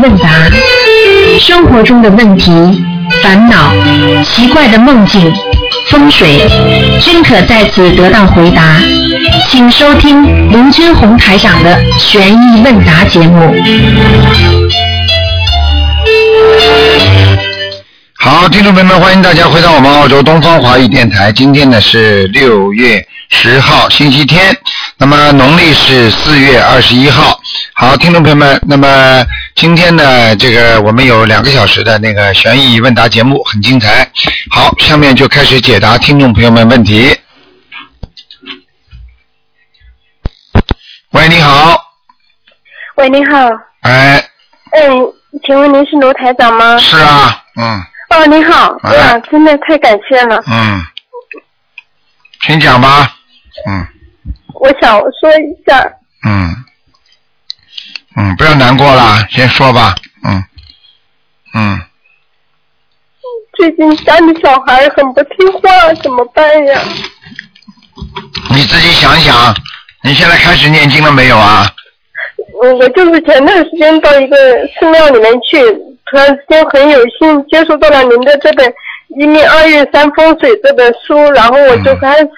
[0.00, 0.28] 问答，
[1.38, 2.50] 生活中的问题、
[3.22, 3.72] 烦恼、
[4.24, 5.30] 奇怪的梦境、
[5.88, 6.48] 风水，
[7.00, 8.80] 均可在此得到回答。
[9.48, 13.54] 请收听林军红台长的悬疑问答节目。
[18.18, 21.30] 好，听众朋友们，欢迎大家回到我们澳洲东方华语电台。
[21.30, 24.56] 今天呢是六月十号，星期天，
[24.98, 27.38] 那么农历是四月二十一号。
[27.74, 29.24] 好，听众朋友们，那么
[29.60, 34.10] 今天呢，这个我们有两个小时的那个悬疑问答节目，很精彩。
[34.50, 37.14] 好，下面就开始解答听众朋友们问题。
[41.10, 41.78] 喂，你好，
[42.96, 43.50] 喂，你好，
[43.82, 44.16] 哎，
[44.72, 45.12] 嗯，
[45.46, 46.78] 请问您是卢台长吗？
[46.78, 50.42] 是啊，嗯哦，你好，哎哎呀，真的太感谢了。
[50.46, 50.80] 嗯，
[52.46, 53.14] 请讲吧，
[53.68, 53.86] 嗯。
[54.54, 55.84] 我想说一下，
[56.26, 56.56] 嗯，
[58.20, 59.94] 嗯，不要难过了，先说吧，
[60.28, 60.44] 嗯，
[61.54, 61.80] 嗯，
[63.56, 66.80] 最近家里小孩很不听话，怎么办呀？
[68.50, 69.54] 你自己想想，
[70.04, 71.66] 你现在开始念经了没有啊？
[72.62, 74.36] 嗯，我就是前段时间到一个
[74.78, 75.58] 寺庙里面去，
[76.10, 78.68] 突然之间很有幸接触到了您的这本
[79.18, 82.28] 《一命二运三风水》这本书，然后我就开始，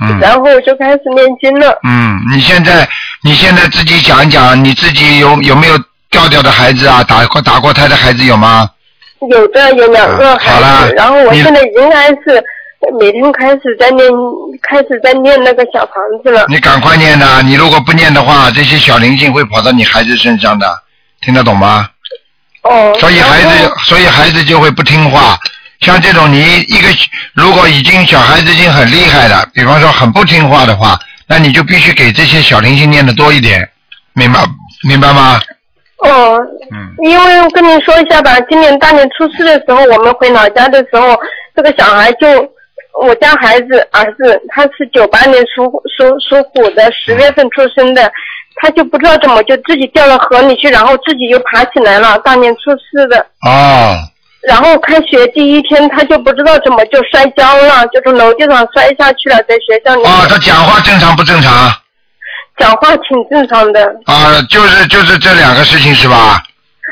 [0.00, 1.78] 嗯然后我就开始念经了。
[1.84, 2.88] 嗯，你现在
[3.22, 5.78] 你现在自己讲一讲，你自己有有没有
[6.10, 7.04] 掉掉的孩子啊？
[7.04, 8.68] 打过打过胎的孩子有吗？
[9.30, 12.42] 有的有两个孩嗯好了，然后我现在应该是
[12.98, 14.08] 每天开始在念，
[14.62, 16.46] 开始在念那个小房子了。
[16.48, 17.42] 你赶快念呐！
[17.44, 20.66] 你如果不念的话，这些小灵性会跑到你孩子身上的，
[21.20, 21.86] 听得懂吗？
[22.62, 22.96] 哦。
[22.98, 25.38] 所以孩子，所以孩子就会不听话。
[25.80, 26.88] 像这种你一个，
[27.34, 30.98] 如果已经小孩子已经很厉害了，比方说很不听话的话，
[31.30, 33.70] 那你就必须给这些小灵性念的多一点，
[34.14, 34.40] 明白
[34.88, 35.40] 明白吗？
[35.98, 36.36] 哦，
[36.72, 41.16] 嗯因为我跟你说一下吧，今年大年初四的时候，我们回老家的时候，
[41.54, 42.26] 这个小孩就
[43.00, 48.10] 我家孩子儿子，他是九八年属属属虎的，十月份出生的，
[48.56, 53.24] 他就不知道怎么就自己掉到河里去，然后自己又爬起来了，大年初四的。
[53.46, 53.94] 哦，
[54.42, 60.10] 然后开学第一天，他就不知道怎么就摔跤了，就从楼梯上摔下去了，在学校里面。
[60.10, 61.72] 哦，他讲话正常不正常？
[62.58, 66.42] 讲话挺正常的，啊，就是就是这两个事情是吧？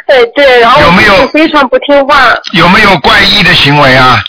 [0.07, 4.23] 对对，然后有没有非常不听话，有没有怪异的行为啊？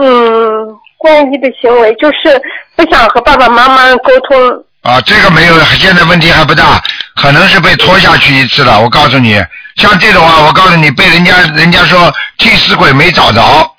[0.00, 0.66] 嗯，
[0.98, 2.40] 怪异的行为就是
[2.74, 4.64] 不想和爸爸妈妈沟通。
[4.82, 6.82] 啊，这个没有，现在问题还不大，
[7.16, 8.80] 可能是被拖下去一次了。
[8.80, 9.34] 我告诉你，
[9.76, 13.70] 像这种啊，我告诉你，被人家人家说替死鬼没找着，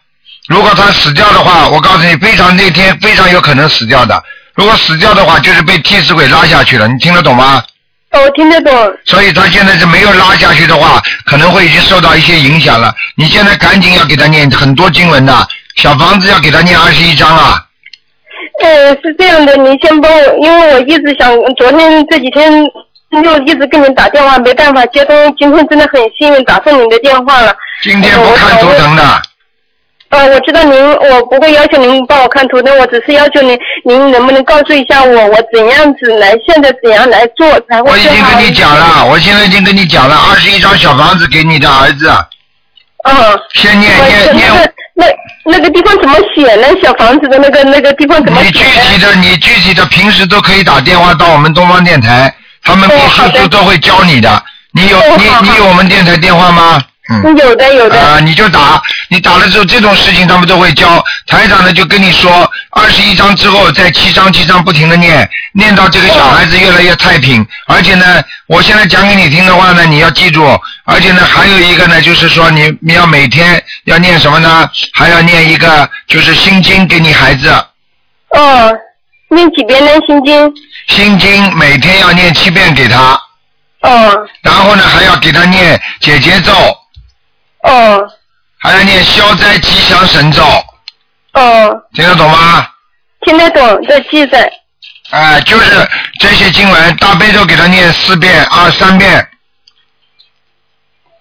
[0.47, 4.21] 如果他死掉的话，我告诉你，非常那天非常有可能死掉的。
[4.55, 7.63] 如果死掉的话，就是被替死鬼拉下去了，你听得懂吗？
[8.11, 8.93] 哦，我听得懂。
[9.05, 12.93] 所以他现在是没有拉下去的话，可能会已经受到一些影响了。
[13.15, 17.61] 你现在赶紧要给他念很多经文的，小房子要给他念二十一章啊。
[18.63, 22.49] 呃，是这样的，你先帮我，因为我一直想，昨天这几天
[23.11, 27.55] 就一直跟您打电话，没办法接通，今天真的很幸运打上您的电话了。
[27.81, 29.21] 今天不看图腾的，
[30.09, 42.09] 呃，我知道您，我不会要求您帮我看图腾，我只是要求您，您能不能告诉一下我，我怎样子来，现在怎样来做才会我已经跟你讲了，我现在已经跟你讲了，二十一张小房子给你的儿子，
[43.03, 43.39] 嗯。
[43.53, 44.51] 先念我念念
[44.97, 45.13] 那那
[45.45, 46.67] 那个地方怎么写呢？
[46.81, 48.59] 小房子的那个那个地方怎么你具？
[48.59, 52.33] 体的，你具体的平时都可以打电话到我们东方电台，
[52.65, 54.43] 他们秘书哦好的处都会教你的。
[54.73, 56.83] 你有你你有我们电台电话吗？
[57.09, 57.37] 嗯。
[57.37, 57.97] 有的有的。
[57.97, 61.01] 啊、你就打，你打了之后，这种事情他们都会教。
[61.27, 67.45] 台长呢就跟你说，二十一章之后再七章七章不停的念，念到这个小孩子越来越太平。
[67.67, 70.43] 而且呢，我现在讲给你听的话呢，你要记住。
[70.83, 74.69] 而且呢，还有一个呢，就是说你你要每天要念什么呢？
[74.93, 77.49] 还要念一个就是心经给你孩子，
[78.31, 78.73] 哦，
[79.29, 79.91] 念几遍呢？
[80.05, 80.51] 心经。
[80.87, 83.19] 心经每天要念七遍给他，
[83.81, 86.51] 哦然后呢还要给他念解结咒，
[87.63, 88.07] 哦
[88.59, 90.43] 还要念消灾吉祥神咒，
[91.33, 92.67] 哦，听得懂吗？
[93.21, 94.51] 听得懂，这记载。
[95.11, 95.87] 哎、就是
[96.19, 99.27] 这些经文，大悲咒给他念四遍啊三遍，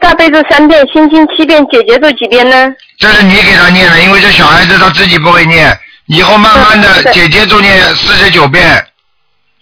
[0.00, 2.72] 大悲咒三遍，心经七遍，姐姐咒几遍呢？
[2.98, 8.86] 这是你给他念的，因为这小孩子他自己不会念，以后慢慢的姐姐咒念四十九遍，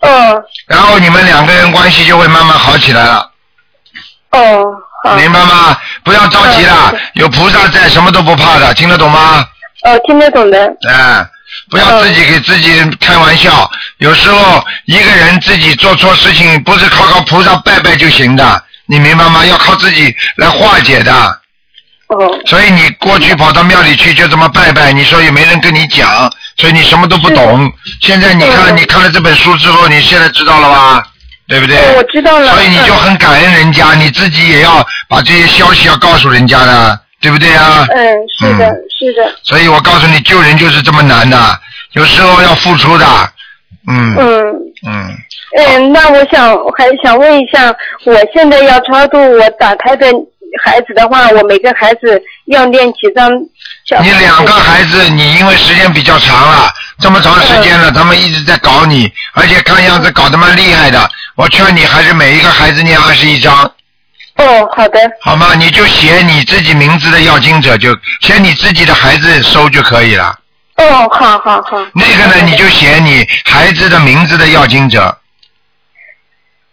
[0.02, 3.30] 哦然后你们两个人关系就会慢慢好起来了，
[4.30, 4.64] 哦，
[5.04, 5.14] 好。
[5.16, 5.76] 明白吗？
[6.04, 9.46] 不要着急了嗯，有菩萨在，什么都不怕的，听得懂吗？
[9.84, 10.58] 哦，听得懂的。
[10.88, 11.24] 哎，
[11.70, 13.70] 不要自己给自己开玩笑。
[13.98, 18.64] 有时候一个人自己做错事情，不是靠靠菩萨拜拜就行的。
[18.86, 19.44] 你明白吗？
[19.46, 21.12] 要靠自己来化解的。
[22.08, 27.72] 哦，所以你过去跑到庙里去就这么拜拜，你说也没人跟你讲，所以你什么都不懂。
[28.00, 31.06] 现在你看，嗯你看了这本书之后，你现在知道了吧？
[31.48, 31.76] 对不对？
[31.76, 32.52] 哦我知道了。
[32.54, 37.86] 所以你就很感恩人家，你自己也要把这些消息要告诉人家的，对不对啊？
[37.90, 41.36] 嗯，是的嗯，是的，所以我告诉你，救人就是这么难的，
[41.92, 43.06] 有时候要付出的。
[43.88, 44.44] 嗯嗯。
[44.84, 45.16] 嗯，
[45.58, 47.72] 嗯，那我想我还想问一下，
[48.04, 50.06] 我现在要超度我打胎的
[50.64, 53.28] 孩子的话，我每个孩子要念几张
[53.84, 54.00] 小？
[54.00, 56.70] 你两个孩子，你因为时间比较长了，
[57.00, 61.10] 这么长时间了，他们一直在搞你，而且看样子搞得蛮厉害的。
[61.34, 63.64] 我劝你还是每一个孩子念二十一章，
[64.36, 65.54] 哦，好的，好吗？
[65.56, 70.38] 你就写你自己名字的要经者，就写你自己的孩子收就可以了。
[70.76, 71.84] 哦，好好好。
[71.92, 75.18] 那个呢，你就写你孩子的名字的要经者。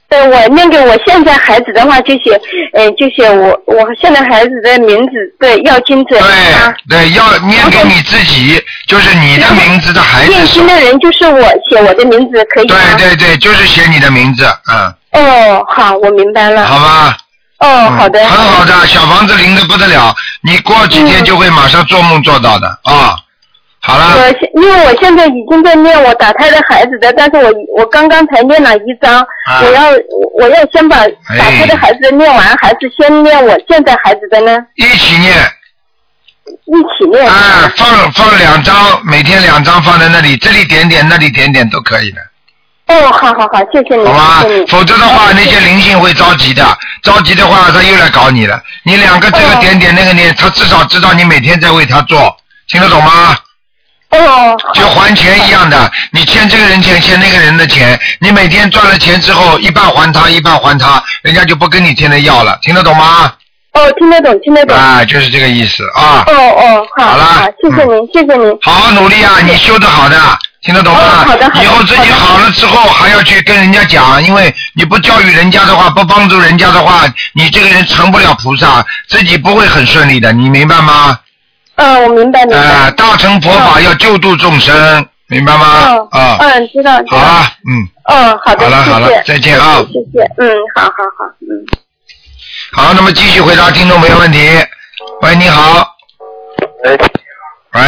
[0.09, 2.35] 对，我念给我现在孩子的话，就写，
[2.73, 6.73] 嗯、就写我我现在孩子的名字，对，要经者啊。
[6.89, 10.67] 对对，要念给你自己，就是你的名字的孩子收念经。
[10.67, 12.75] 的人就是我，写我的名字可以吗？
[12.97, 16.65] 对对对，就是写你的名字，嗯，哦，好，我明白了。
[16.65, 17.17] 好吧。
[17.59, 18.19] 哦，嗯好的。
[18.25, 23.15] 很好的，小房子灵的不得了，你过几天就会马上做梦做到的啊。
[23.89, 29.89] 好了，我现因为我现在已经在念我打胎的孩子的，但是我我刚刚才念了一章，啊我要
[30.39, 30.97] 我要先把
[31.37, 34.59] 打胎的孩子念完，还是先念我现在孩子的呢？
[34.75, 35.33] 一起念
[36.65, 37.25] 一起念。
[37.25, 38.75] 啊，放放两张，
[39.05, 42.21] 每天两张放在那里，这里点点，那里点点都可以的，
[42.87, 44.65] 哦，好好好，谢谢你，好吧谢谢你。？
[44.67, 46.63] 否则的话，哦那些灵性会着急的，
[47.01, 48.61] 着急的话，他又来搞你了。
[48.83, 52.35] 你两个这个哦点点那个点，他至少知道你每天在为他做，
[52.67, 53.35] 听得懂吗？
[54.11, 63.31] 哦，就还钱一样的，你欠这个人钱，欠那个人的钱，你每天赚了钱之后，一半还他，一半还他，人家就不跟你天天要了，听得懂吗？
[63.73, 64.75] 哦，听得懂，听得懂。
[64.75, 66.23] 啊，就是这个意思啊。
[66.25, 68.57] 哦哦，好，好了，谢谢您，谢谢您。
[68.63, 70.19] 好好努力啊，你修的好的，
[70.63, 70.99] 听得懂吗？
[70.99, 77.03] 哦好的好的以后自己好了之后还要去跟人家讲，因为你不教育人家的话，不帮助人家的话，
[77.33, 81.19] 你这个人成不了菩萨，自己不会很顺利的，你明白吗？
[81.79, 82.91] 嗯，我明白明啊、白。
[82.91, 85.65] 大乘佛法要救度众生，明白吗？
[85.89, 86.91] 嗯啊，嗯，知道。
[87.07, 87.87] 好啊，嗯。
[88.11, 91.51] 嗯，好的，好了好了再见啊谢谢，嗯，好好好，嗯。
[92.73, 94.39] 好，那么继续回答听众朋友问题。
[95.21, 95.95] 喂，你好。
[96.83, 96.97] 哎
[97.73, 97.81] 喂，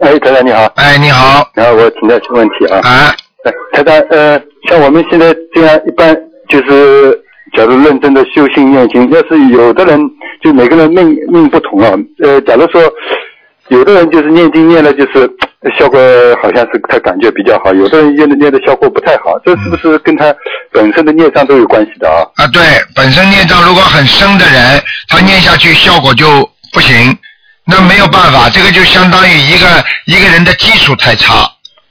[0.00, 2.80] 哎，台长你好，哎，你好，然后我请教几个问题啊。
[2.82, 3.14] 啊，
[3.44, 6.14] 哎台长，呃，像我们现在这样，一般
[6.50, 7.18] 就是，
[7.56, 9.98] 假如认真的修心念经，要是有的人，
[10.42, 11.92] 就每个人命命不同啊。
[12.22, 12.82] 呃，假如说
[13.68, 15.28] 有的人就是念经念了，就是
[15.60, 15.98] 呃效果
[16.42, 20.34] 好像是他感觉比较好，有的人念的念的效果不太好，这是不是跟他
[20.72, 22.24] 本身的孽障都有关系的啊？
[22.36, 22.62] 啊，对，
[22.94, 26.26] 本身孽障如果很深的人，他念下去效果就
[26.72, 27.16] 不行，
[27.66, 29.66] 那没有办法，这个就相当于一个
[30.06, 31.46] 一个人的基础太差。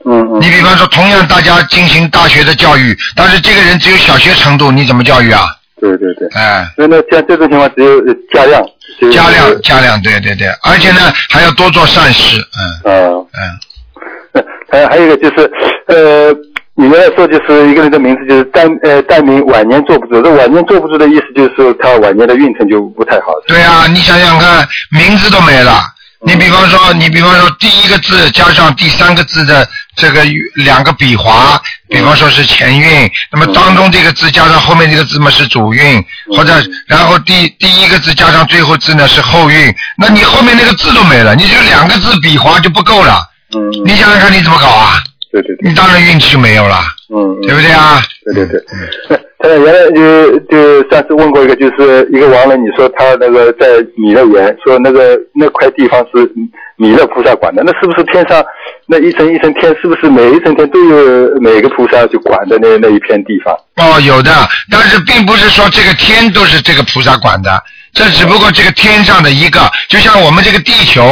[0.05, 5.41] 嗯嗯你比方说，同样大家进行大学的教育，但是这个人只有小学程度，你怎么教育啊？
[5.81, 6.27] 对对对。
[6.33, 8.76] 哎，所以呢，像这种情况只有呃加量，就是
[9.11, 12.37] 加量加量，对对对，而且呢还要多做善事，
[12.85, 13.27] 嗯嗯。
[13.33, 14.43] 嗯。
[14.69, 15.49] 还有还有一个就是，
[15.87, 16.31] 呃，
[16.75, 23.27] 你们来说就是一个人的名字就是代呃代名晚年坐不住，这晚年坐不住的意思就是说他晚年的运程就不太好。
[23.47, 25.81] 对啊，你想想看，名字都没了。
[26.25, 30.23] 你比方说，你比方说第一个字加上第三个字的这个
[30.55, 36.03] 两个笔划，比方说是前运，那么当中这个字加上后面这个字嘛是主运，
[36.35, 36.53] 或者
[36.87, 43.23] 然后第第一个字加上最后字呢是后运，那你后面那个字都没了，你就两个字笔划就不够了。
[43.55, 45.01] 嗯，你想想看你怎么搞啊？
[45.31, 46.81] 对对对，你当然运气就没有了，
[47.13, 48.01] 嗯，对不对啊？
[48.33, 49.26] 对对对。
[49.39, 56.27] 他原来就就上次问过一个，就是一个王人，你说他那个在弥勒园，说那个那块地方是
[56.75, 58.43] 弥勒菩萨管的，那是不是天上
[58.87, 63.55] 那一层一层天，是不是每一层天都有每个菩萨就管的那那一片地方？
[63.75, 64.31] 哦，有的，
[64.71, 67.61] 但是并不是说这个天都是这个菩萨管的，
[67.93, 71.03] 这只不过这个天上的一个，就像我们这个地球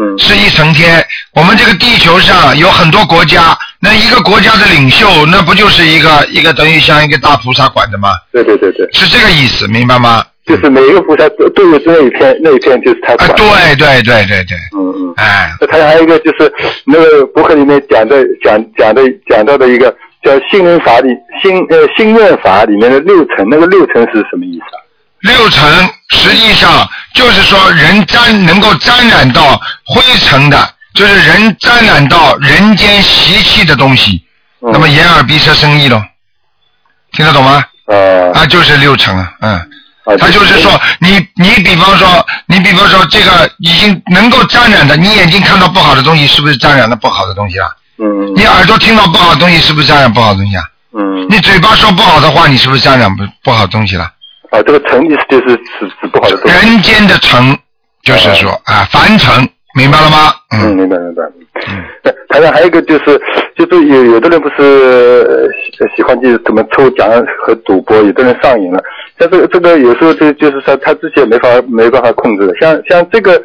[0.00, 8.10] 嗯是一层天，我们这个地球上有很多国家，那一个国家的领袖，那不就是一个一个等于像一个大菩萨管的吗？
[8.32, 10.24] 对对对对，是这个意思，明白吗？
[10.46, 13.28] 就是每一个菩萨都都有那一片那一片就是他啊。
[13.36, 15.14] 对对对对对，嗯嗯。
[15.16, 16.50] 哎，那他还有一个就是
[16.86, 21.08] 那个博客里面讲的讲讲的讲到的一个叫心灵法里
[21.42, 24.80] 心呃心愿法里面的六层，那个六层是什么意思啊？
[25.20, 25.62] 六尘
[26.08, 34.24] 实际上就是说人沾能够沾染到灰尘的，就是人沾染到人间习气的东西，
[34.62, 36.02] 嗯那么眼耳鼻舌身意咯，
[37.12, 37.64] 听得懂吗？
[37.86, 47.68] 呃啊，就是六尘啊，嗯，啊他就是说，你你比方说，你比方说这个已经能够沾染的，你眼睛看到不好的东西，是不是沾染了不好的东西啊？
[48.00, 50.64] 嗯你耳朵听到不好的东西，是不是沾染不好的东西啊？
[50.98, 54.10] 嗯你嘴巴说不好的话，你是不是沾染不不好的东西了？
[54.50, 56.66] 啊，这个尘意思就是指指不好的东西。
[56.66, 57.40] 人间的尘，
[58.02, 60.32] 就是说啊，凡尘，明白了吗？
[60.52, 61.22] 嗯，嗯明白明白。
[61.66, 63.20] 嗯那台上还有一个就是，
[63.56, 68.80] 就是有有的人不是喜喜欢就是怎么抽奖和赌博，有的人上瘾了。
[69.18, 72.54] 像这个这个有时候就就是说他自己也没法没办法控制的。
[72.60, 73.42] 像像这个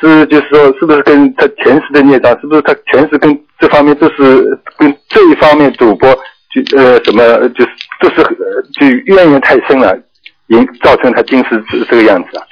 [0.00, 4.44] 是就是说是不是跟他前世的孽障，是不是他前世跟这方面都是
[4.76, 6.12] 跟这一方面赌博
[6.50, 9.96] 就呃什么就是都是呃就渊源太深了，
[10.52, 12.44] 引造成他今世这这个样子啊。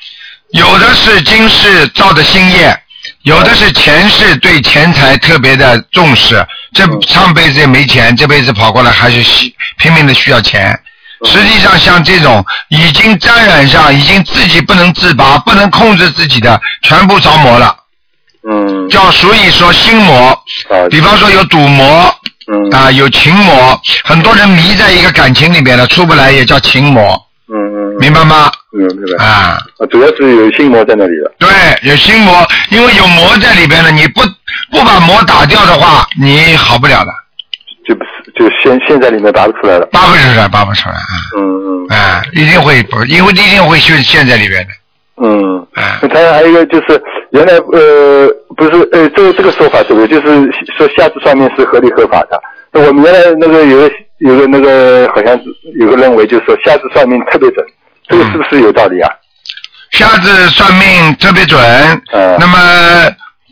[0.50, 2.76] 有的是今世造的新业，
[3.22, 10.78] 有的是前世对钱财特别的重视，这上辈子也没钱，这辈子跑过来还是需拼命的需要钱。
[11.26, 17.76] 实际上，像这种已经沾染上，已经自己不能自拔、不能控制自己的，全部着魔了，
[18.50, 18.88] 嗯。
[18.88, 20.30] 叫所以说心魔。
[20.70, 20.88] 啊。
[20.88, 22.12] 比方说有赌魔，
[22.50, 22.70] 嗯。
[22.72, 27.22] 啊，有情魔，很多人迷在一个感情里面了，出不来，也叫情魔。
[28.00, 28.50] 明白吗？
[28.72, 29.24] 嗯，明白。
[29.24, 29.58] 啊。
[29.78, 31.30] 啊，主要是有心魔在那里了。
[31.38, 31.48] 对，
[31.88, 34.22] 有心魔，因为有魔在里边了，你不
[34.70, 37.10] 不把魔打掉的话，你好不了的，
[37.86, 39.86] 就不是就现现在里面拔不出来了。
[39.92, 41.14] 拔不出来，拔不出来啊！
[41.36, 41.96] 嗯嗯。
[41.96, 44.70] 啊，一定会不，因为一定会陷陷在里边的。
[45.22, 45.58] 嗯。
[45.74, 45.98] 啊。
[46.02, 47.02] 那当然还有一个就是，
[47.32, 50.08] 原来呃不是呃这个这个说法是不对？
[50.08, 52.40] 就是说下子算命是合理合法的。
[52.72, 55.38] 那我们原来那个有个有个那个好像
[55.80, 57.66] 有个认为就是说下子算命特别准，
[58.10, 59.08] 这个是不是有道理啊？
[59.92, 61.60] 瞎子算命特别准，
[62.12, 62.58] 嗯那么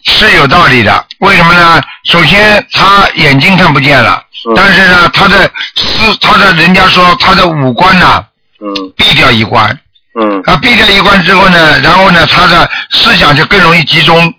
[0.05, 1.05] 是有道理的。
[1.21, 1.81] 为什么呢？
[2.05, 8.25] 首先他眼睛看不见了，嗯但是呢，他的思，他的人家说他的五官呢、
[8.61, 9.79] 嗯闭掉一关，
[10.21, 14.35] 嗯啊，闭掉一关之后呢，然后呢，他的思想就更容易集中。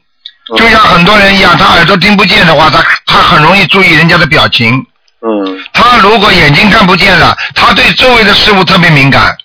[0.57, 4.73] 就像很多人一样，他耳朵听不见的话，他他很容易注意人家的表情。
[5.21, 9.35] 嗯他如果眼睛看不见了，他对周围的事物特别敏感，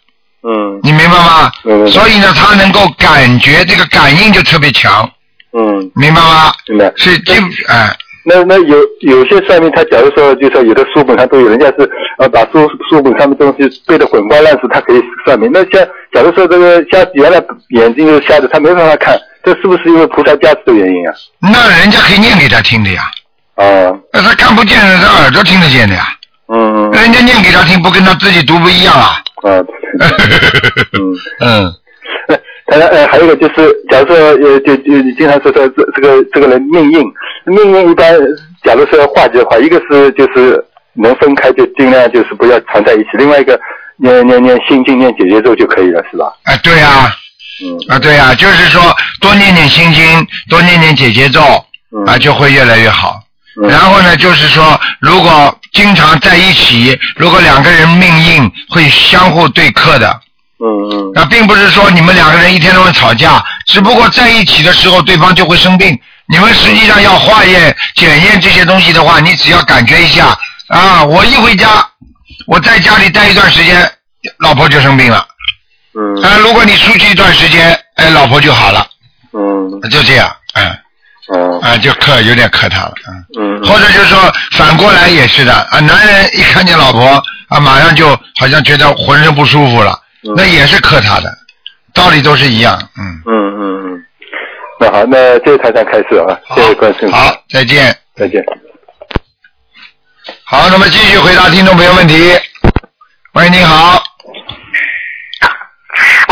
[0.46, 1.50] 嗯你明白吗？
[1.62, 5.08] 明白所以呢，他能够感觉这个感应就特别强，
[5.52, 6.52] 嗯，明白吗？
[6.68, 6.92] 明白。
[6.96, 7.32] 是基
[7.68, 7.96] 哎，
[8.26, 15.50] 那那有有些算命，他假如说就说有的书本上都有，人家是呃把书书本上的东西背得滚瓜烂熟，他可以算命。
[15.50, 15.82] 那像
[16.12, 21.14] 假如说这个像原来眼睛又瞎的，他没办法看，这是不是因为菩萨加持的原因啊？
[21.40, 23.02] 那人家可以念给他听的呀，
[23.56, 23.64] 啊，
[24.12, 26.06] 那他看不见的，他耳朵听得见的呀，
[26.52, 29.16] 嗯人家念给他听，不跟他自己读不一样啊。
[29.44, 29.60] 啊，
[30.92, 31.14] 嗯。
[31.40, 31.74] 嗯，
[32.28, 37.04] 呃 当然，呃，还有一个就是，假如说，呃，就就你经常说说这这个这个人命硬，
[37.44, 38.16] 命硬一般，
[38.64, 43.60] 假如说要化解的话，一个是就是能分开就尽量就是不要缠在一起，另外一个
[43.98, 46.26] 念念念心经念解结咒就可以了，是吧？
[46.44, 47.12] 啊，对呀、
[47.62, 48.80] 嗯啊，对呀、就是说
[49.20, 51.40] 多念念心经，多念念解结咒，
[51.94, 53.20] 嗯啊，就会越来越好。
[53.62, 60.20] 嗯然后呢，就是说，如果经常在一起，如果两个人命硬，会相互对克的。
[60.58, 65.98] 嗯嗯那并不是说你们两个人一天到晚吵架，只不过在一起的时候，对方就会生病。
[66.26, 70.36] 你们实际上要化验、检验这些东西的话，你只要感觉一下
[70.68, 71.86] 啊，我一回家，
[72.46, 73.88] 我在家里待一段时间，
[74.38, 75.26] 老婆就生病了。
[75.96, 78.86] 嗯啊，如果你出去一段时间，哎，老婆就好了，
[79.32, 80.78] 嗯就这样，嗯，
[81.32, 83.24] 嗯啊，就克有点克他了，嗯。
[83.36, 84.18] 嗯或者就是说
[84.52, 91.32] 反过来也是的啊，男人一看见老婆啊，马上就好像觉得浑身不舒服了，嗯那也是克他的，
[91.94, 93.22] 道理都是一样，嗯。
[93.26, 94.04] 嗯嗯嗯，
[94.80, 97.96] 那好，那这台上开始啊，谢谢关心，好，再见。
[98.16, 98.44] 再见。
[100.44, 102.32] 好，那么继续回答听众朋友问题。
[103.32, 104.02] 喂，你好，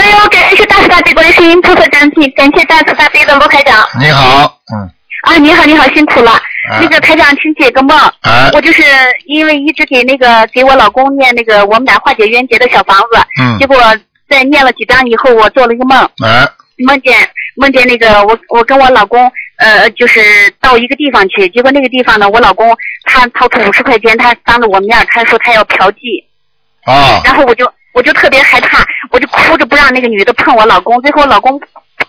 [0.02, 3.88] 哎呦，感谢大慈大悲观世音菩萨真体，感谢大慈大悲的罗台长。
[4.00, 4.90] 你好，嗯，
[5.22, 6.32] 啊，你好，你好，辛苦了。
[6.32, 7.96] 啊那个台长，请解个梦。
[7.96, 8.82] 啊我就是
[9.26, 13.76] 因为一直给那个给我老公念那个我们俩化解冤结的小房子，嗯结果
[14.28, 17.16] 在念了几张以后，我做了一个梦，啊，梦见
[17.54, 20.20] 梦见那个我我跟我老公呃就是
[20.60, 26.24] 到一个地方去，结果那个地方呢，我老公他掏出五十块钱，他当着我面他说他要嫖妓，
[26.84, 31.60] 啊，然后我就我就特别害怕，我就哭着不让那个女的碰我老公，最后我老公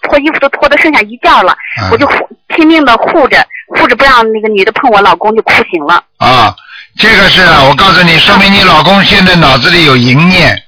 [0.01, 2.07] 脱衣服都脱的剩下一件了，嗯我就
[2.47, 6.03] 拼命的护着护着不让那个女的碰我老公，就哭醒了。
[6.17, 6.55] 啊，
[6.97, 10.63] 这个是啊我告诉你，说明你老公现在脑子里有淫念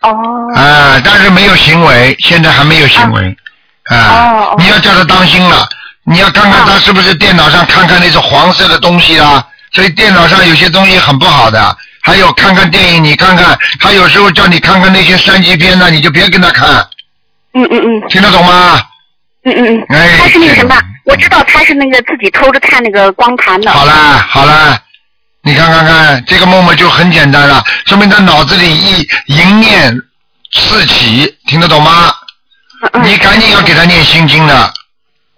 [0.00, 0.10] 哦
[0.54, 3.36] 啊，但是没有行为，现在还没有行为
[3.84, 5.68] 啊哦，你要叫他当心了，
[6.04, 16.68] 你要看看他是不是电脑上看看那种黄色的东西啊，所以电脑上有些东西很不好的，还有看看电影，你看看，他有时候叫你看看那些三级片呢，你就别跟他看，
[17.54, 18.80] 嗯嗯嗯听得懂吗？
[19.44, 20.74] 嗯嗯嗯，哎他是那个什么，
[21.04, 23.70] 我知道他是那个自己偷着看那个光盘的。
[23.70, 24.78] 好啦好啦，
[25.42, 29.94] 你看看看，这个梦梦就很简单了，说明他脑子里一淫念
[30.52, 32.12] 四起，听得懂吗？
[32.82, 34.72] 嗯嗯你赶紧要给他念心经的。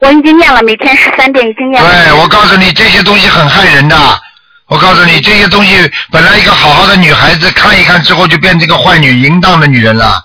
[0.00, 1.90] 我已经念了，每天十三遍，已经念了。
[1.90, 3.96] 对，我告诉你，这些东西很害人的。
[4.70, 10.24] 我告诉你，这些东西本来一个好好的女孩子看一看之后就变成一个坏女、淫荡的女人了。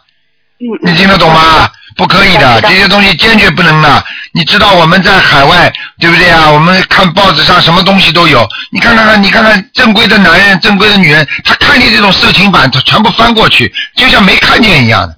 [0.84, 1.68] 你听得懂吗？
[1.98, 4.04] 不可以的，这些东西坚决不能的。
[4.34, 6.48] 你知道我们在海外，对不对啊？
[6.52, 8.48] 我们看报纸上什么东西都有。
[8.72, 15.14] 你看看看，你看看正规的男人、正规的女人，他看见这种色情版，他全部翻过去，就像没看见一样的。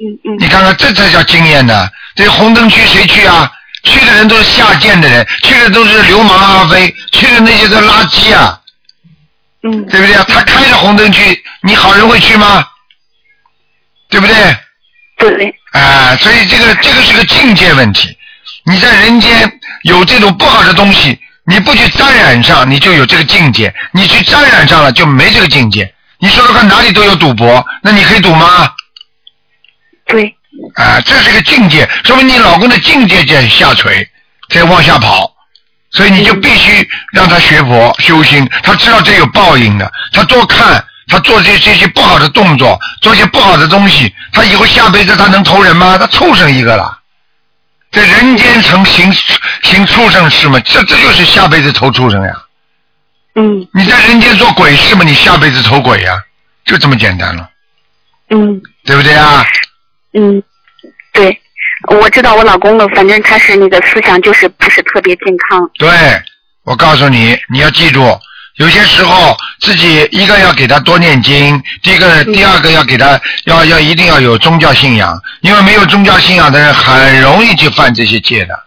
[0.00, 1.88] 嗯嗯你看看，这才叫经验呢。
[2.14, 3.50] 这红灯区谁去啊？
[3.84, 8.56] 去的人都是下贱的人，去的都是流氓阿飞，去的那些都垃圾啊，
[9.64, 10.24] 嗯对不对啊？
[10.28, 12.66] 他开着红灯去，你好人会去吗？
[14.08, 14.34] 对不对？
[15.16, 18.16] 对，啊，所以这个这个是个境界问题。
[18.64, 25.94] 你在人间有这种不好的东西，你不去沾染上，你就有这个境界；你去沾染上了，就没这个境界。
[26.18, 28.72] 你说说看，哪里都有赌博，那你可以赌吗？
[30.06, 30.36] 对，
[30.74, 34.08] 啊，这是个境界，说明你老公的境界在下垂，
[34.50, 35.31] 在往下跑，
[35.92, 45.98] 所以你就必须让他学佛修心，他知道这有报应的，他多看，他做这这些不好的动作，做些不好的东西，他以后下辈子他能投人吗？
[45.98, 46.98] 他畜生一个了，
[47.90, 49.12] 在人间成行
[49.62, 52.42] 行畜生事吗，这这就是下辈子投畜生呀。
[53.34, 53.68] 嗯。
[53.74, 56.18] 你在人间做鬼事吗，你下辈子投鬼呀，
[56.64, 57.50] 就这么简单了，
[58.30, 58.62] 嗯。
[58.84, 59.44] 对不对啊？
[60.14, 60.42] 嗯，
[61.12, 61.41] 对，
[61.88, 65.68] 我知道我老公的，反正他是那个思想就是不是特别健康。
[65.78, 65.88] 对，
[66.64, 68.18] 我告诉你，你要记住，
[68.56, 78.58] 有些时候自己一个要给他多念经，第一个、第二个要给他要要一定要有宗教信仰，因为没有宗教信仰的人很容易就犯这些戒的。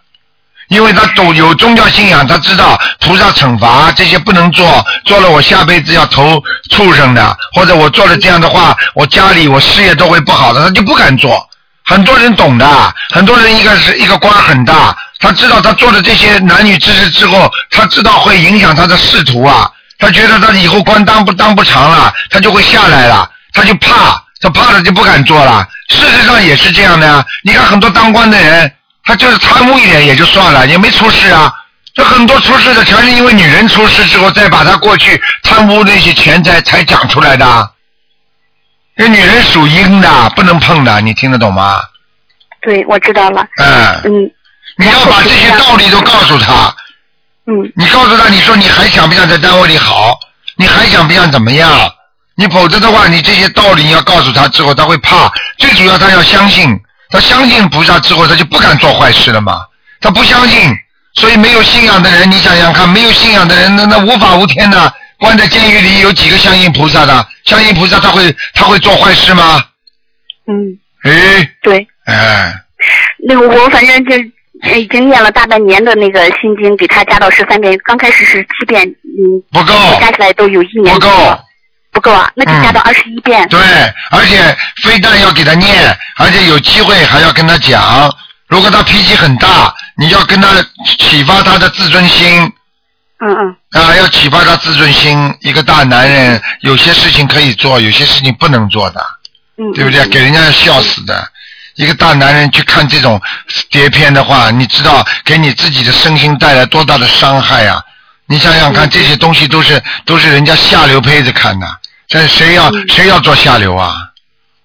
[0.68, 11.48] 因为他懂有宗教信仰，他知道菩萨惩罚这些不能做，做了我下辈子要投畜生的，或者我做了这样的话，我家里我事业都会不好的，他就不敢做。
[11.86, 25.66] 很多人懂的，很多人一个是一个官很大，他知道他做的这些男女之事之后，他知道会影响他的仕途啊，他觉得他以后官当不当不长了，他就会下来了，他就怕，他怕了就不敢做了。
[25.88, 28.70] 事实上也是这样的呀，你看很多当官的人，
[29.04, 31.52] 他就是贪污一点也就算了，也没出事啊。
[31.94, 37.70] 这很多出事的全是因为女人出事之后，再把他过去贪污那些钱财才讲出来的。
[38.96, 41.80] 这女人属阴的，不能碰的，你听得懂吗？
[42.62, 43.46] 对，我知道了。
[43.62, 44.30] 嗯，嗯
[44.78, 46.74] 你要把这些道理都告诉他。
[47.46, 50.18] 嗯你告诉他，你说你还想不想在单位里好？
[50.56, 51.90] 你还想不想怎么样？
[52.34, 55.30] 你否则的话，你这些道理你要告诉他之后，他会怕。
[55.58, 56.76] 最主要他要相信，
[57.10, 59.60] 他相信菩萨之后，他就不敢做坏事了嘛。
[60.00, 60.74] 他不相信，
[61.14, 67.26] 所以没有信仰的人，你想想看，没有信仰的人，那那无法无天的，关在监狱里有几个相信菩萨的？
[67.44, 69.62] 相信菩萨他会他会做坏事吗？
[70.46, 72.54] 嗯，哎对，哎，
[73.26, 74.12] 那个我反正就
[74.62, 81.38] 呃已经念了大半年的那个心经，给他加到十三遍，刚开始是七遍，嗯，不够，加起来都有一年不够。
[81.92, 83.48] 不够啊，那就加到二十一遍。
[83.48, 83.58] 对，
[84.10, 88.14] 而且非但要给他念，而且有机会还要跟他讲。
[88.48, 90.48] 如果他脾气很大，你要跟他
[90.98, 92.52] 启发他的自尊心
[93.18, 95.34] 嗯嗯啊，要启发他自尊心。
[95.40, 99.00] 一个大男人，有些事情可以做，有些事情不能做的，
[99.58, 100.06] 嗯，对不对？
[100.08, 101.26] 给人家笑死的。
[101.76, 103.20] 一个大男人去看这种
[103.70, 107.82] 碟片的话，你知道给你自己的身心带来多大的伤害啊！
[108.26, 111.66] 你想想看，这些东西都是都是人家下流胚子看的，
[112.08, 113.94] 这谁要谁要做下流啊？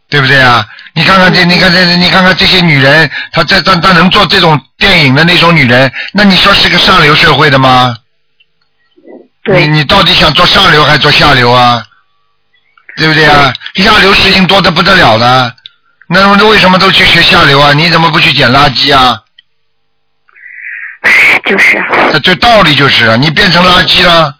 [0.09, 0.65] 对不对啊？
[0.93, 7.95] 你看看这，你看这，你看看这些女人，她这她她能做这种电影的那种女人，那你说是个上流社会的吗？
[9.43, 11.83] 对你你到底想做上流还是做下流啊？
[12.97, 13.53] 对不对啊？
[13.75, 15.51] 下流事情多的不得了了，
[16.07, 17.73] 那那为什么都去学下流啊？
[17.73, 19.19] 你怎么不去捡垃圾啊？
[21.45, 24.35] 就是啊这这道理就是啊，你变成垃圾了，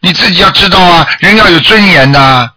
[0.00, 2.50] 你自己要知道啊，人要有尊严的。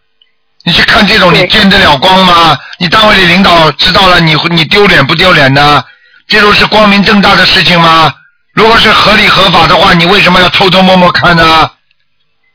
[0.65, 2.57] 你去看这种，你见得了光吗？
[2.79, 5.83] 你单位里领导知道了，你会你丢脸不丢脸呢？
[6.27, 8.11] 这种是光明正大的事情吗？
[8.53, 11.69] 如果是合理合法的话，你为什么要偷偷摸摸看呢？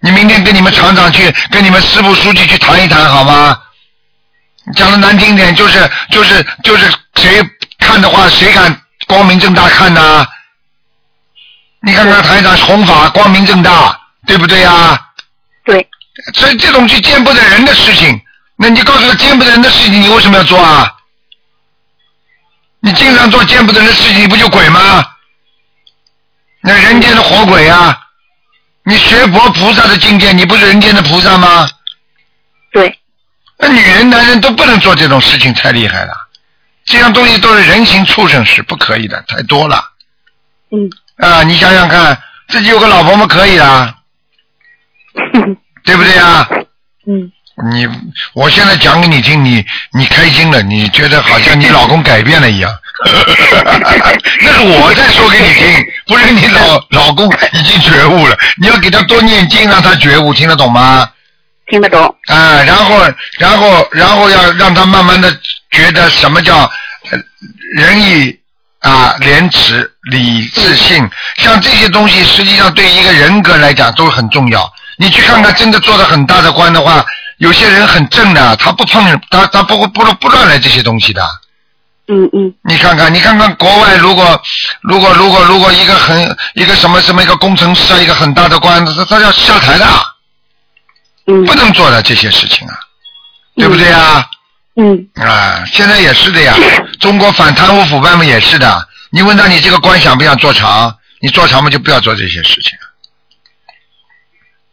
[0.00, 3.60] 你明天跟你们厂长去，跟你们师部书记去谈一谈好吗？
[4.74, 7.42] 讲的难听点，就是就是就是谁
[7.78, 10.26] 看的话，谁敢光明正大看呢？
[11.80, 15.06] 你看看台长弘法光明正大，对不对呀？
[15.64, 15.88] 对，
[16.34, 18.20] 所以这种是见不得人的事情，
[18.56, 20.94] 那你告诉他见不得人的事情，你为什么要做啊？
[22.80, 25.04] 你经常做见不得人的事情，你不就鬼吗？
[26.60, 27.98] 那人间的活鬼啊！
[28.88, 31.68] 你学佛菩萨的境界，你不是人间的菩萨吗？
[32.72, 32.98] 对，
[33.58, 36.14] 那女人、男人都不能做这种事情，太厉害了。
[36.86, 39.92] 这样东西都是人形畜生是，不可以的，太多了。
[40.70, 43.94] 嗯，啊，你想想看，自己有个老婆嘛，可以啊，
[45.84, 46.48] 对不对啊？
[47.06, 47.30] 嗯，
[47.70, 47.86] 你，
[48.32, 52.72] 我现在讲给你听，你你开心了，你觉得好像你老公改变了一样。
[54.40, 58.36] 那是我在说给你听，不是你老老公已经觉悟了。
[58.60, 61.08] 你要给他多念经，让他觉悟，听得懂吗？
[61.70, 62.02] 听得懂。
[62.28, 63.00] 啊，然后，
[63.38, 65.30] 然后，然后要让他慢慢的
[65.70, 66.58] 觉得什么叫
[67.10, 67.18] 呃
[67.74, 68.36] 仁义
[68.80, 74.72] 啊、廉耻、礼、自信，像这些东西，实际上对一个人格来讲都很重要。
[74.96, 77.04] 你去看看，真的做的很大的官的话，
[77.36, 81.22] 有些人很正的，他不碰，他他不会不不乱来这些东西的。
[82.08, 82.54] 嗯嗯。
[82.64, 84.42] 你看看，你看看国外，如果
[84.82, 89.86] 如果如果如果一个很一个什么什么一个工程师啊，一个很大的官，他他要下台的，
[91.26, 91.44] 嗯。
[91.44, 92.74] 不能做的这些事情啊，
[93.56, 94.26] 对不对啊？
[94.76, 95.08] 嗯。
[95.14, 96.54] 啊，现在也是的呀，
[96.98, 98.88] 中国反贪污腐败嘛也是的。
[99.10, 100.94] 你问他你这个官想不想做长？
[101.20, 102.78] 你做长嘛就不要做这些事情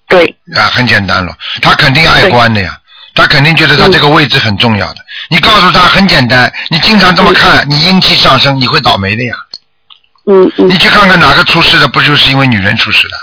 [0.07, 1.35] 对，啊，很简单了。
[1.59, 2.79] 他肯定爱官的呀，
[3.15, 5.03] 他肯定觉得他这个位置很重要的。
[5.29, 9.35] 你告诉他很简单，你经常这么看，你阴气上升，你会倒霉的呀。
[10.27, 10.69] 嗯嗯。
[10.69, 13.17] 你去看看哪个出事的，不就是因为女人出事的？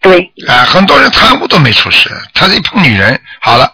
[0.00, 3.72] 对，啊，很多人贪污都没出事，他一碰女人，好了，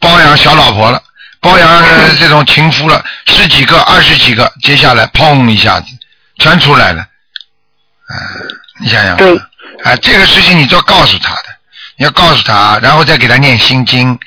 [0.00, 1.02] 包养小老婆了，
[1.40, 5.86] 包养呃这种情夫了，十几个、二十几个，接下来砰一下子
[6.38, 8.14] 全出来了，啊，
[8.80, 9.36] 你想想，对。
[9.84, 11.44] 啊，这个事情你就要告诉他的，
[11.96, 14.18] 你要告诉他，然后再给他念心经，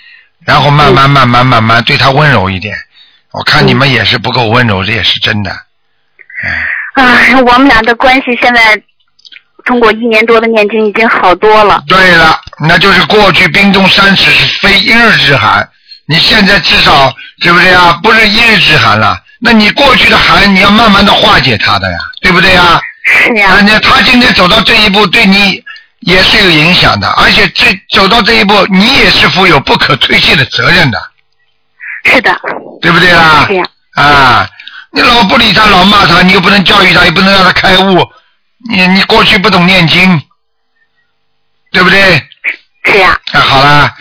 [0.45, 2.75] 然后慢慢慢慢慢慢对他温柔一点。
[3.31, 5.51] 我看你们也是不够温柔，这也是真的。
[5.51, 8.81] 啊，我们俩的关系现在
[9.65, 11.83] 通过一年多的念经已经好多了。
[11.87, 15.67] 对了，那就是过去冰冻三尺是非一日之寒，
[16.05, 17.99] 你现在至少对不对啊？
[18.01, 22.79] 不是一日之寒了，那你过去的寒你要慢慢的化解它的呀，对不对呀？
[23.03, 25.61] 是呀啊，，那他今天走到这一步，对你
[26.05, 31.11] 也是有影响的，而且这走到这一步，你也是负有不可推卸的责任的，
[32.05, 32.39] 是的，
[32.79, 33.55] 对不对啦是？
[33.55, 33.65] 呀，
[33.95, 34.47] 啊，
[34.91, 38.07] 你老不理他，老骂他，你又不能教育他，又不能让他开悟。
[38.69, 40.21] 你你过去不懂念经，
[41.71, 42.23] 对不对？
[42.85, 43.91] 是呀，啊，好了，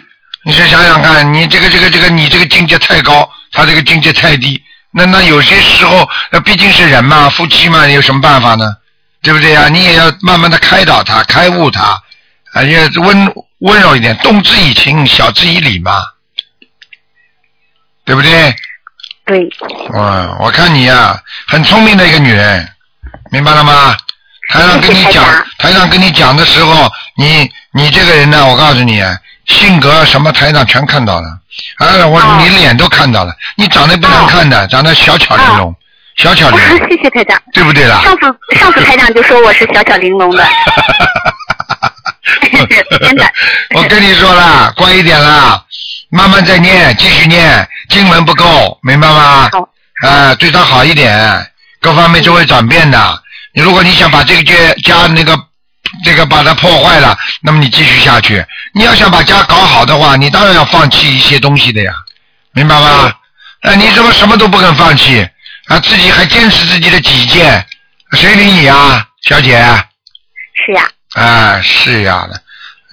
[0.44, 4.62] 你再想想看，你这个这个这个，你这个境界太高，他这个境界太低，
[4.92, 8.76] 那那有些时候，那毕竟是人嘛，夫妻嘛，有什么办法呢？
[9.24, 12.00] 对不对呀、你也要慢慢的开导他，开悟他，
[12.52, 16.04] 啊，也温温柔一点，动之以情，晓之以理嘛，
[18.04, 18.54] 对不对？
[19.24, 19.48] 对，
[19.94, 22.68] 嗯，我看你呀、很聪明的一个女人，
[23.32, 23.96] 明白了吗？
[24.52, 25.24] 台上跟你讲
[25.56, 29.02] 台上跟你讲的时候，你你这个人呢，我告诉你，
[29.46, 31.28] 性格什么台上全看到了，
[31.78, 32.38] 啊，我、哦。
[32.42, 35.74] 你脸都看到了，你长得不难看的，长得小巧玲珑，
[36.16, 37.40] 小巧玲珑， 谢谢台长。
[37.52, 38.00] 对不对啦？
[38.02, 40.46] 上次上次台长就说我是小巧玲珑的，
[43.00, 43.32] 真的。
[43.74, 45.62] 我跟你说了，乖一点啦，
[46.10, 49.48] 慢慢再念，继续念，经文不够，明白吗？
[49.52, 49.68] 好，
[50.08, 51.46] 啊，对他好一点，
[51.80, 53.22] 各方面就会转变的。
[53.54, 55.38] 你如果你想把这个家家那个
[56.04, 58.44] 这个把它破坏了，那么你继续下去。
[58.72, 61.92] 你要想把家搞好的话，你当然要放弃一些东西的呀，
[62.52, 63.12] 明白吗？
[63.62, 65.26] 哎，你怎么什么都不肯放弃
[65.68, 65.78] 啊？
[65.80, 67.66] 自己还坚持自己的己见，
[68.12, 69.58] 谁理你啊，小姐？
[70.66, 70.88] 是呀。
[71.14, 72.40] 啊，是呀的。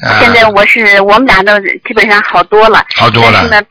[0.08, 3.62] 啊、现在我是我们俩都基本上好多了，好多了但是呢，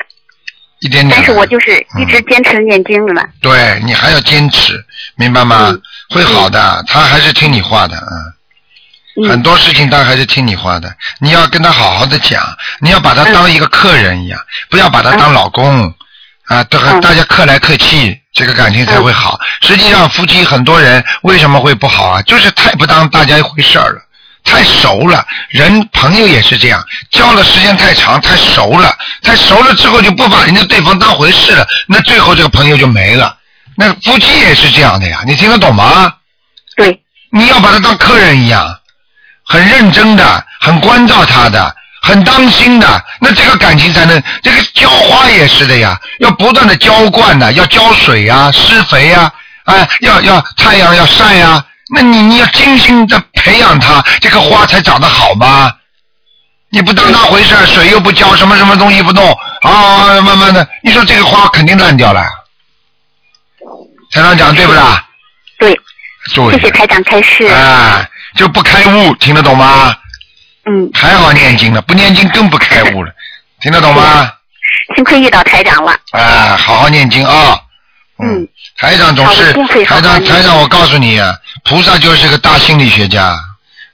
[0.80, 1.16] 一点点。
[1.16, 3.28] 但是我就是一直坚持念经了。
[3.40, 4.74] 对你还要坚持，
[5.16, 5.68] 明白吗？
[5.70, 9.28] 嗯会好的，他还是听你话的，嗯。
[9.28, 12.42] 很嗯，多事情他还是听你话的，你要跟他好好的讲，
[12.80, 15.92] 你要把他当一个客人一样，不要把他当老公，
[16.50, 19.38] 啊，都和嗯大家客来客气，这个感情才会好。
[19.62, 22.22] 实际上，夫妻很多人为什么会不好啊？
[22.22, 24.00] 就是太不当大家一回事儿了。
[24.42, 33.36] 太熟了，人朋友也是这样，交了时间太长，太熟了，太熟了之后就不把人家对方当回事了，那最后这个朋友就没了。
[33.76, 36.12] 那夫妻也是这样的呀，你听得懂吗？
[36.74, 38.76] 对，你要把他当客人一样，
[39.44, 44.22] 很认真的，很关照他的，很当心的，那这个感情才能。
[44.42, 49.30] 这个浇花也是的呀，要不断的浇灌的，要浇水呀、施肥呀、
[49.64, 51.62] 哎，要要太阳要晒呀、
[51.94, 55.72] 那你你要精心的培养它，这个花才长得好吗？
[56.72, 62.24] 你不当那回事儿，水又不浇，什么什么东西不动，啊，慢慢的，你说这个花肯定烂掉了。
[64.12, 65.04] 台长讲对不啦？
[65.58, 65.78] 对，
[66.34, 66.52] 对。
[66.52, 67.44] 谢谢台长开示。
[67.44, 69.94] 啊，就不开悟，听得懂吗？
[70.66, 73.12] 嗯，还好念经了，不念经更不开悟了，
[73.60, 74.32] 听得懂吗？
[74.94, 75.92] 幸亏遇到台长了。
[76.12, 77.58] 啊，好好念经啊。
[78.22, 78.46] 嗯。
[78.78, 79.52] 台长总是
[79.84, 83.38] 台长台长，我告诉你啊，菩萨就是个大心理学家，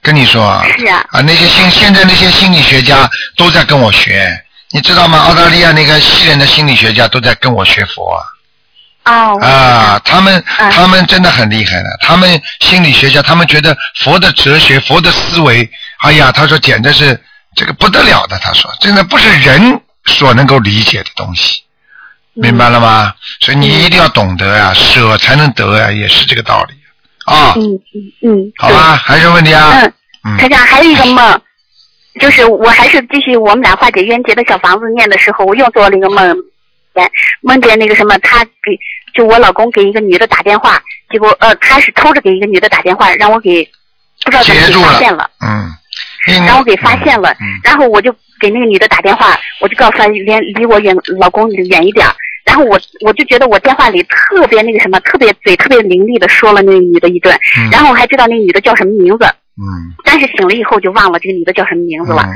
[0.03, 0.65] 跟你说啊。
[0.79, 4.29] 是啊啊，那些心现在那些心理学家都在跟我学，
[4.71, 5.19] 你知道吗？
[5.19, 8.23] 澳大利亚那个西人的心理学家都在跟我学佛啊。
[9.13, 9.39] 哦。
[9.41, 15.69] 啊，他们嗯他们真的很厉害的，他们心理学家，他们觉得佛的哲学、佛的思维，
[16.07, 17.21] 哎呀，他说简直是
[17.55, 21.63] 这个不得了的，他说真的不是人所能够理解的东西，
[22.35, 23.13] 明白了吗？
[23.41, 26.75] 所以你一定要懂得呀、舍才能得呀、也是这个道理
[27.25, 27.55] 啊。
[27.57, 28.53] 嗯嗯嗯。
[28.57, 29.71] 好吧，还有什么问题啊？
[29.73, 29.93] 嗯。
[30.25, 31.41] 嗯台长还有一个梦，
[32.21, 36.37] 就是我还是继续我们俩化解冤结的小房子念的时候，我又做了一个梦，
[37.43, 38.51] 梦见那个什么，他给
[39.15, 43.63] 就我老公给一个女的打电话，结果呃他是偷着给一个女的打电话，让我给
[44.25, 45.73] 不知道怎么给截住了发现了，嗯。
[46.47, 50.21] 让我给发现了，嗯然后我就给那个女的打电话，我就告诉她离
[50.55, 52.07] 离我远老公远一点。
[52.45, 59.25] 然后我我就觉得我电话里特别那个什么，特别嘴特别伶俐的说了那个女的一顿，嗯然后我还知道那个女的叫什么名字，
[59.59, 59.93] 嗯。
[60.05, 62.29] 但是醒了以后就忘了这个女的叫什么名字了。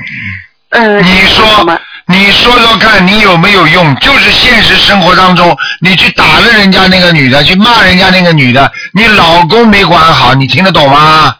[0.73, 3.95] 你说，你说说看，你有没有用？
[3.97, 11.37] 就是现实生活当中，你去打了人家那个女的，去骂人家那个女的，你老公没管好，你听得懂吗？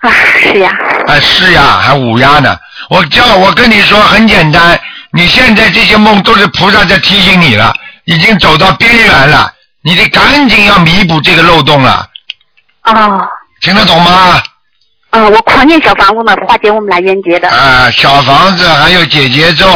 [0.00, 0.70] 啊，是呀。
[1.10, 2.56] 啊，是呀，还五呀呢。
[2.88, 4.78] 我叫我跟你说很简单，
[5.12, 12.06] 你现在这些梦都是菩萨在提醒你了，已经走到边缘了，你得赶紧要弥补这个漏洞了，
[12.84, 13.28] 哦，
[13.60, 14.40] 听得懂吗？
[15.10, 17.48] 嗯，我狂念小房子嘛，化解我们俩冤结的。
[17.48, 19.66] 啊，小房子还有姐姐咒，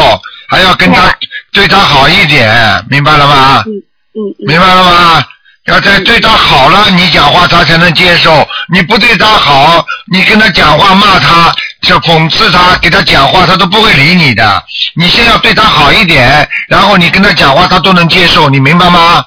[0.49, 1.13] 还要跟他
[1.53, 3.65] 对他好一点，明白了吗？
[3.67, 3.75] 嗯
[4.15, 5.25] 嗯明白了吗？
[5.67, 8.47] 要在对他好了，你讲话他才能接受。
[8.73, 14.63] 你不对他好，你跟他讲话骂他，就讽刺他，给他讲话，他都不会理你的。
[14.95, 19.25] 你先要对他好一点，然后你跟他讲话，他都能接受，你明白吗？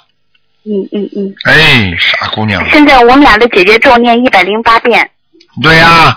[0.66, 1.34] 嗯嗯嗯。
[1.46, 5.10] 哎，傻姑娘，现在我们俩的姐姐咒念一百零八遍。
[5.64, 6.16] 对呀、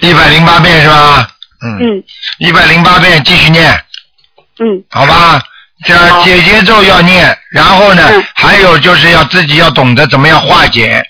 [0.00, 1.28] 一百零八遍是吧？
[1.62, 1.78] 嗯。
[1.80, 2.04] 嗯
[2.38, 3.70] 一百零八遍，继续念，
[4.58, 5.42] 嗯好吧？
[5.84, 8.24] 这姐姐咒要念，然后呢，嗯。
[8.34, 11.02] 还有就是要自己要懂得怎么样化解。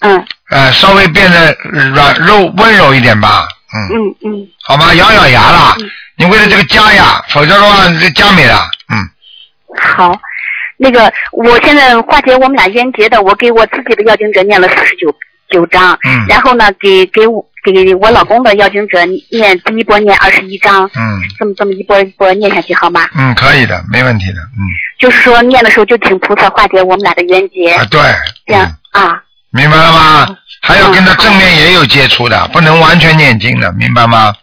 [0.00, 0.24] 嗯。
[0.50, 4.48] 呃，稍微变得软柔温柔一点吧，嗯，嗯嗯。
[4.62, 4.94] 好吗？
[4.94, 5.76] 咬咬牙啦，
[6.16, 8.96] 你为了这个家呀，否则的话这家没了，嗯，
[9.80, 10.18] 好，
[10.76, 15.12] 那个我现在化解我们俩冤结的，我给我自己的要经者念了四十九
[15.50, 16.26] 九章，嗯。
[16.28, 21.20] 然后呢，给给我给我老公的要经者念第一波念二十一章，嗯。
[21.38, 23.08] 这么这么一波一波念下去好吗？
[23.14, 24.60] 嗯，可以的，没问题的，嗯，
[24.98, 28.00] 就是说念的时候就请菩萨化解我们俩的冤结，啊对，
[28.46, 30.36] 这样啊，明白了吗？
[30.62, 34.34] 还有跟他正面也有接触的，不能完全念经的，明白吗？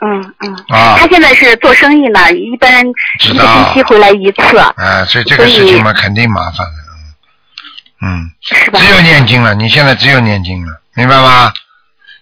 [0.00, 0.54] 嗯嗯。
[0.68, 0.96] 啊。
[0.98, 8.30] 他现在是做生意呢，一般一个星期回来一次，啊，所以这个事情嘛，肯定麻烦的，嗯，嗯，
[8.74, 11.52] 只有念经了，你现在只有念经了，明白吗？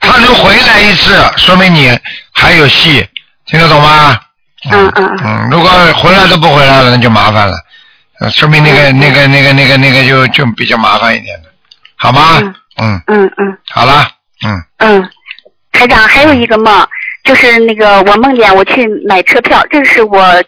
[0.00, 1.98] 他能回来一次，说明你
[2.32, 3.06] 还有戏，
[3.46, 4.18] 听得懂吗？
[4.70, 5.18] 嗯嗯。
[5.24, 7.56] 嗯，如果回来都不回来了，那就麻烦了，
[8.20, 11.44] 呃说明那个那个那个那个那个就就比较麻烦一点了，
[11.96, 12.38] 好吗？
[12.78, 13.32] 嗯，嗯。
[13.38, 14.08] 嗯好了，
[14.44, 14.62] 嗯。
[14.78, 15.10] 嗯，
[15.72, 16.86] 台长还有一个梦，
[17.24, 20.42] 就是那个我梦见我去买车票，这是我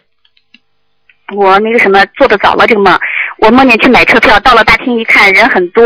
[1.35, 2.99] 我那个什么做的早了这个梦，
[3.39, 5.85] 我梦见去买车票，到了大厅一看人很多，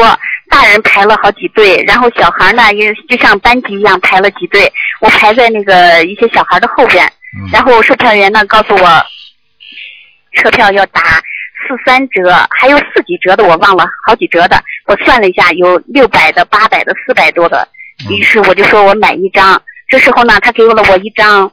[0.54, 9.04] 大人排了好几队，然后小孩呢也就像班级一样排了几队，我排在那个一些小孩的后边，嗯然后售票员呢告诉我
[10.36, 17.68] 车票要打四三折，还有四几折的我忘了，好几折的，我算了一下有六百的、八百的、四百多的，
[18.08, 19.60] 嗯于是我就说我买一张。
[19.89, 21.52] 这时候呢，他给了我一张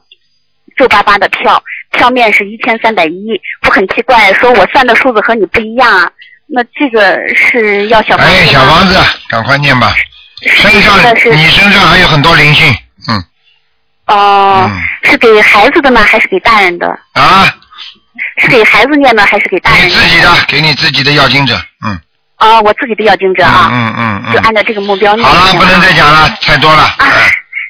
[0.75, 1.61] 皱巴巴的票，
[1.91, 3.39] 票面是一千三百一。
[3.67, 6.11] 我很奇怪，说我算的数字和你不一样啊。
[6.53, 8.33] 那这个是要小房子？
[8.33, 9.93] 哎，小房子，赶快念吧，
[10.41, 10.97] 身上
[11.31, 12.67] 你身上还有很多灵性，
[13.09, 13.23] 嗯。
[14.07, 14.69] 哦、
[15.03, 16.87] 是给孩子的呢，还是给大人的？
[17.13, 17.45] 啊，
[18.37, 21.97] 是给孩子念呢，还是给大人你自己的，给你自己的要经者，嗯。
[22.39, 25.25] 哦，我自己的要经者啊，嗯嗯嗯，就按照这个目标念。
[25.25, 26.89] 好了，不能再讲了，太多了，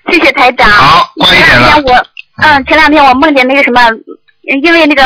[0.10, 0.67] 谢谢台长。
[0.70, 2.06] 好，前两天我，
[2.38, 3.82] 嗯，前两天我梦见那个什么，
[4.63, 5.04] 因为那个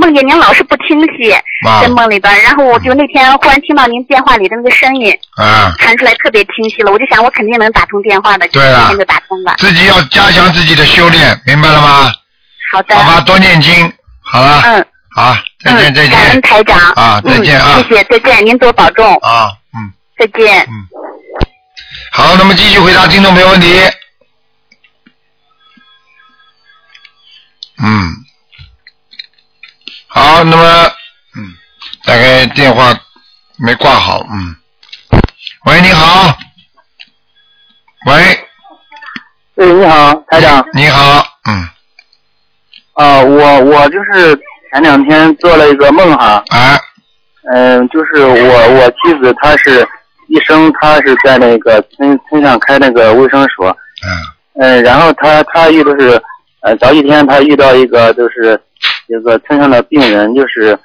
[0.00, 1.32] 梦见您老是不听戏，
[1.66, 1.82] 啊。
[1.82, 8.86] 在梦里边，然后我就那天忽然听到您电话里的那个声音，啊，传出来特别清晰了，我就想我肯定能打通电话的，对啊。
[8.88, 9.54] 今天就打通了。
[9.58, 12.12] 自己要加强自己的修炼，明白了吗？
[12.72, 14.86] 好的，好吧，多念经，好了，嗯。
[15.12, 16.12] 好，再见再见。
[16.12, 16.78] 感恩，台长。
[16.92, 17.74] 啊再见啊。
[17.76, 19.92] 嗯，谢谢，再见，您多保重，啊，嗯。
[20.16, 20.62] 再见。
[20.68, 20.86] 嗯，
[22.12, 23.66] 好，那么继续回答听众朋友问题。
[27.82, 28.19] 嗯，
[30.12, 30.90] 好，那么
[31.36, 31.54] 嗯，
[32.04, 32.92] 大概电话
[33.56, 34.56] 没挂好，嗯，
[35.66, 36.36] 喂，你好，
[38.06, 38.46] 喂，
[39.54, 40.66] 喂，你好，台长。
[40.72, 41.68] 你好，嗯，
[42.94, 44.34] 啊、我我就是
[44.72, 46.76] 前两天做了一个梦哈，啊，
[47.52, 49.86] 嗯、就是我我妻子她是
[50.26, 53.68] 医生，她是在那个村村上开那个卫生所，
[54.02, 54.10] 嗯，
[54.60, 56.20] 嗯、然后她她遇的是，
[56.62, 58.60] 呃，早几天她遇到一个就是
[59.10, 60.78] 一个村上的病人，就是，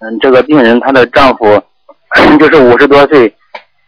[0.00, 1.62] 嗯，这个病人她的丈夫
[2.38, 3.32] 就是五十多岁，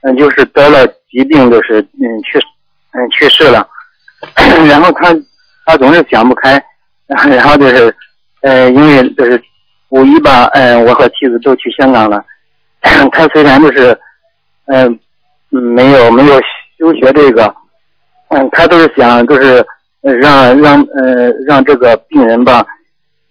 [0.02, 2.38] 嗯，就是得了疾病，就是嗯去
[2.92, 3.66] 嗯去世了，
[4.68, 5.14] 然后她
[5.64, 6.62] 她总是想不开，
[7.06, 7.94] 然后就是，
[8.42, 9.42] 呃，因为就是
[9.88, 12.22] 五一吧，嗯、我和妻子都去香港了。
[13.10, 13.98] 他虽然就是，
[14.66, 14.86] 嗯、
[15.50, 16.40] 嗯，没有没有
[16.78, 17.52] 休学这个，
[18.28, 19.64] 嗯，他都是想就是
[20.00, 22.64] 让让呃让这个病人吧，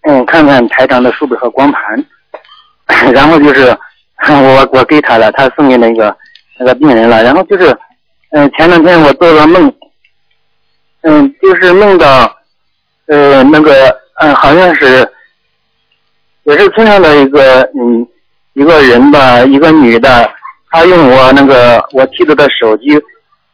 [0.02, 2.04] 嗯，看看台长的书本和光盘，
[3.12, 3.76] 然后就是
[4.28, 6.16] 我我给他了，他送给那个
[6.58, 7.76] 那个病人了，然后就是，
[8.30, 9.72] 嗯、前两天我做了梦，
[11.02, 12.34] 嗯，就是梦到。
[13.10, 13.72] 呃，那个，
[14.20, 15.10] 嗯，好像是，
[16.42, 18.06] 也是村上的一个，嗯，
[18.52, 20.30] 一个人吧，一个女的，
[20.70, 22.94] 她用我那个我妻子的手机，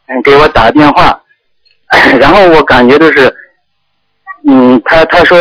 [0.08, 1.16] 嗯，给我打电话，
[2.18, 3.32] 然后我感觉就是，
[4.48, 5.38] 嗯，她她说，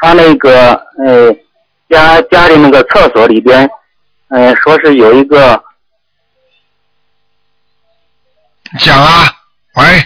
[0.00, 0.72] 她那个，
[1.04, 1.34] 呃，
[1.88, 3.68] 家家里那个厕所里边，
[4.28, 5.60] 呃、说是有一个，
[8.78, 9.24] 讲啊，
[9.74, 10.04] 喂，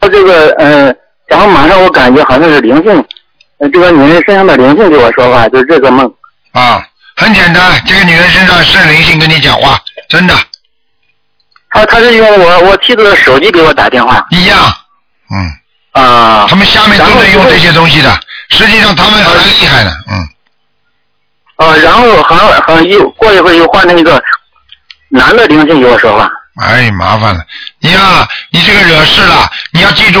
[0.00, 0.94] 他这个，呃、
[1.26, 3.04] 然后马上我感觉好像是灵性，
[3.58, 6.06] 呃，这个女人身上的灵性给我说话，就是这个梦。
[6.52, 10.34] 啊，很简单，这个女人身上是灵性跟你讲话，真的，
[11.70, 14.58] 他他是用我我妻子的手机给我打电话一样，
[15.32, 15.65] 嗯。
[16.00, 16.46] 啊。
[16.48, 20.28] 他们下面都在用这些东西的，实际上他们还厉害的，嗯，
[21.56, 24.22] 啊，然后好像好像又过一会儿又换了一个
[25.08, 26.30] 男的灵性给我说话
[26.62, 27.44] 哎，麻烦了，
[27.80, 30.20] 你呀、你这个惹事了，你要记住，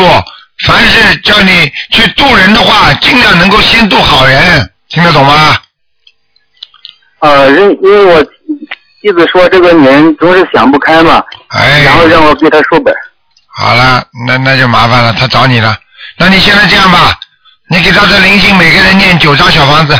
[0.66, 5.56] 凡是叫你去渡人的话，尽量能够先渡好人，听得懂吗？
[7.20, 8.22] 啊，因因为我
[9.00, 12.94] 妻子说这个女人总是想不开嘛，哎，然后让我给他书本
[13.58, 15.76] 好了，那那就麻烦了，他找你了，
[16.18, 17.18] 那你现在这样吧，
[17.68, 19.94] 你给他的灵性每个人念九张小房子，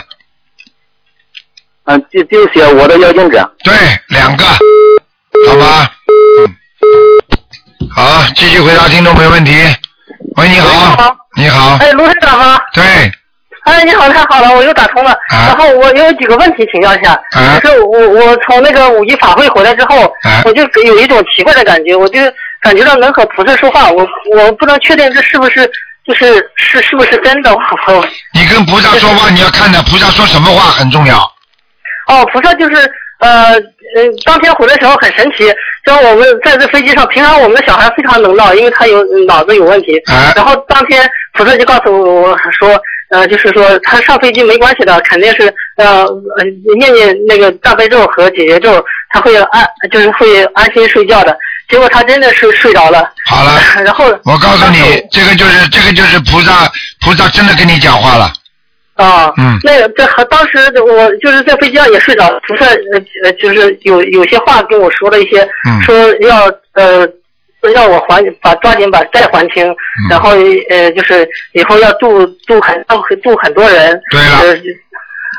[1.85, 3.51] 啊，就就写我的邀请者。
[3.65, 3.73] 对，
[4.09, 4.45] 两个，
[5.49, 5.91] 好吧？
[6.45, 9.53] 嗯，好，继续回答听众朋友问题。
[10.37, 12.61] 喂，你好，你好，哎，卢台长吗？
[12.75, 12.85] 对，
[13.65, 15.13] 哎，你好，太好了，我又打通了。
[15.31, 15.49] 啊。
[15.49, 17.15] 然后我有几个问题请教一下。
[17.33, 17.59] 啊。
[17.61, 20.43] 就是我我从那个五一法会回来之后，啊。
[20.45, 22.21] 我就有一种奇怪的感觉，我就
[22.63, 25.71] 感觉到能和菩萨说话，我我不能确定这是不是
[26.07, 27.53] 就是是是不是真的。
[27.55, 31.19] 我你跟菩萨说话，你要看的菩萨说什么话很重要。
[32.09, 32.77] 哦，菩萨就是
[33.21, 33.55] 呃
[33.97, 35.53] 呃，当天回来的时候很神奇，
[35.85, 39.97] 像我们在这飞机上，平常我们的小孩非常能闹，因为他有脑子有问题。
[40.07, 46.45] 啊然后当天菩萨就告诉我说，呃，就是说他上飞机没关系的，肯定是呃呃
[46.79, 51.37] 念念那个大悲咒和解结咒，他会安就是会安心睡觉的。
[51.69, 53.13] 结果他真的是睡着了。
[53.27, 54.79] 好了， 然后我告诉你，
[55.11, 58.33] 这个就是这个就是菩萨，菩萨真的跟你讲话了。
[58.95, 67.07] 啊，嗯那个这和当时我就是在飞机上也睡着了，菩萨呃呃就是有有些话跟我说了一些，嗯说要呃
[67.75, 69.77] 让我还把抓紧把债还清，嗯
[70.09, 70.31] 然后
[70.71, 72.83] 呃就是以后要度度很
[73.23, 74.01] 度很多人。
[74.11, 74.57] 对了呃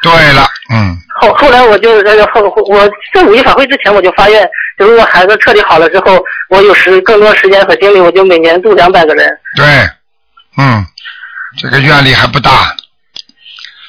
[0.02, 9.30] 对了，嗯，后后来我就呃后我在五一法会之前我就发愿，就如果孩子彻底好了之后，我有时更多时间和精力，我就每年度两百个人。
[9.56, 9.66] 对，
[10.58, 10.86] 嗯，
[11.60, 12.52] 这个愿力还不大。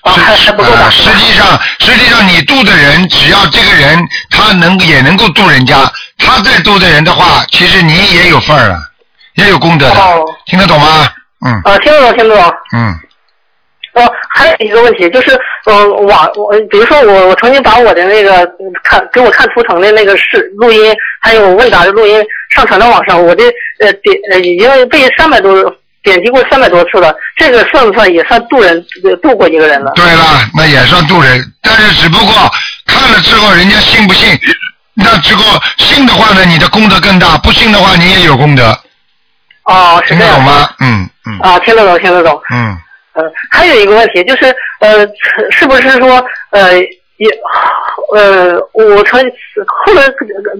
[0.02, 0.90] 啊，还还不够大呃。
[0.90, 3.98] 实际上，实际上你度的人，只要这个人
[4.30, 8.80] 他能也能够度人家，他再度的人的话，其实你也有份儿了，
[9.34, 11.12] 也有功德的，哦听得懂吗？
[11.44, 12.54] 嗯啊，听得懂，听得懂。
[12.74, 12.98] 嗯，
[13.98, 15.30] 呃，还有一个问题就是，
[15.66, 23.44] 呃，网我比如说我我曾经把我的那个嗯看给我看图腾的那个视录音，还有问答的录音上传到网上，我的
[23.80, 25.54] 呃点呃已经被三百多
[26.02, 29.92] 点击过三百多次了，这个算不算也算渡人呃渡过一个人了？
[29.96, 30.24] 对了，
[30.56, 32.32] 那也算渡人，但是只不过
[32.86, 34.38] 看了之后，人家信不信？
[35.00, 38.76] 那之后信的话呢，你的功德更大；不信的话，你也有功德。
[39.64, 40.44] 哦，是这样听得懂。
[40.44, 40.70] 吗？
[40.80, 42.40] 嗯嗯啊，听得懂，听得懂。
[42.50, 42.76] 嗯，
[43.18, 45.04] 呃，还有一个问题就是，呃，
[45.50, 46.78] 是不是说，呃，
[47.16, 47.28] 也，
[48.14, 49.20] 呃，我从
[49.66, 50.04] 后来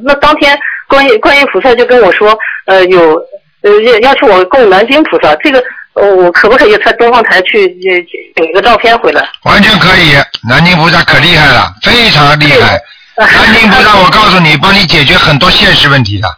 [0.04, 2.36] 那当天观音观音菩萨就跟我说，
[2.66, 3.14] 呃，有
[3.62, 9.24] 呃要要求我供南京菩萨，这个呃我可不可以在东方台去呃领一个照片回来？
[9.44, 10.14] 完全可以。
[10.48, 12.76] 南京菩萨可厉害了，非常厉害。
[13.16, 16.28] 南京菩萨，我告诉你，帮你解决很多现实问题的。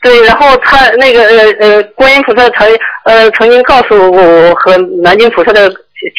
[0.00, 2.68] 对，然后他那个呃呃，观音菩萨曾
[3.04, 5.68] 呃曾经告诉我，我和南京菩萨的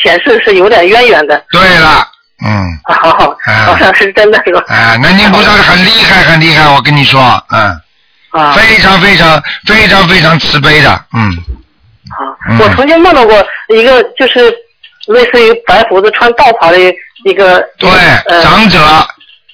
[0.01, 1.41] 前世是有点渊源的。
[1.51, 2.05] 对了，
[2.45, 4.61] 嗯，啊，好好，好像是真的是吧？
[4.67, 7.21] 啊，南京菩萨很厉害，很厉害，我跟你说，
[7.51, 7.79] 嗯，
[8.31, 11.31] 啊，非常非常非常非常慈悲的，嗯，
[12.49, 14.53] 嗯我曾经梦到过一个，就是
[15.07, 16.77] 类似于白胡子穿道袍的
[17.23, 17.89] 一个对，
[18.25, 18.77] 呃长者，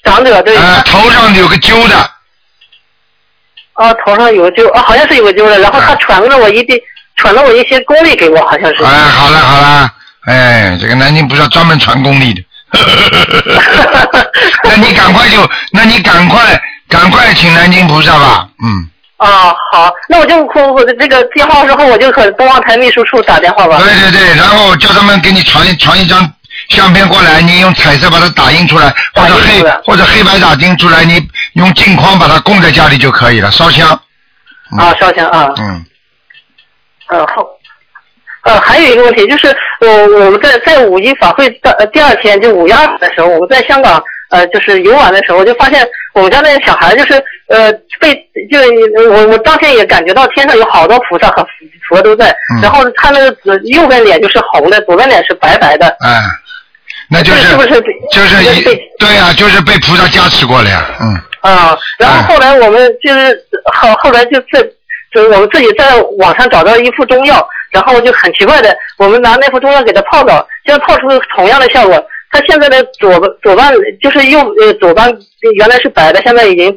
[0.03, 1.95] 长者，对，呃，头上有个揪的，
[3.75, 6.77] 啊，头上有个揪，啊，好像是有个然后他传了我一定
[7.17, 8.83] 传了我一些功力给我，好像是。
[8.83, 9.91] 哎，好了好了，
[10.25, 12.41] 哎，这个南京菩萨专门传功力的，
[14.63, 16.59] 那你赶快就，那你赶快
[16.89, 18.89] 赶快请南京菩萨吧，嗯。
[19.17, 23.77] 啊，好，那我就我我的这个电话之后，我就和东方台秘书处打电话吧。
[23.79, 26.29] 对对对，然后叫他们给你传传一张
[26.69, 31.21] 相片过来，你用彩色把它打印出来，或者黑或者黑白打印出来，你
[31.53, 33.87] 用镜框把它供在家里就可以了，烧香。
[34.77, 35.49] 啊，烧香啊。
[35.57, 35.85] 嗯。
[37.09, 37.45] 呃，好。
[38.43, 39.47] 呃，还有一个问题就是，
[39.79, 39.87] 我
[40.19, 43.99] 我们在在五一法会的呃第二天，就五月二的时候，我们在香港
[44.29, 47.13] 呃就是游玩的时候，就发现我们家那个小孩就是
[47.47, 48.13] 呃被
[48.51, 48.59] 就
[49.09, 51.43] 我我当天也感觉到天上有好多菩萨和
[51.89, 56.21] 佛都在，嗯然后他那个左右边脸就是红的，左边脸是白白的，哎，
[57.09, 57.69] 那就是是不是
[58.11, 58.63] 就是一
[58.99, 61.21] 对啊、就是被菩萨加持过了呀，嗯。
[61.41, 63.37] 啊，然后后来我们就是
[63.73, 64.59] 后后来就在
[65.13, 72.03] 就是我们自己在网上找到一副中药，然后就很奇怪的，我们拿那副中药给它泡澡，就泡出同样的效果。
[72.31, 75.13] 它现在的左左半就是右呃左半
[75.55, 76.73] 原来是白的，现在已经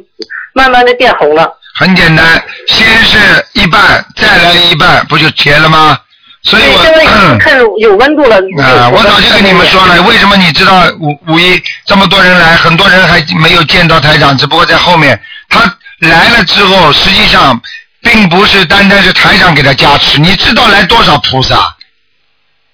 [0.52, 1.50] 慢慢的变红了。
[1.74, 2.24] 很简单，
[2.66, 3.18] 先是
[3.54, 5.98] 一半，再来一半，不就结了吗？
[6.44, 8.36] 所以我现在已经看有温度了。
[8.62, 15.20] 啊，我早就跟你们说了，为什么你知道五五一这么多人来，很多人还没有见到台长，只不过在后面。
[15.48, 15.60] 他
[15.98, 17.60] 来了之后，实际上
[18.02, 21.74] 并不是单单是台长给他加持，你知道来多少菩萨？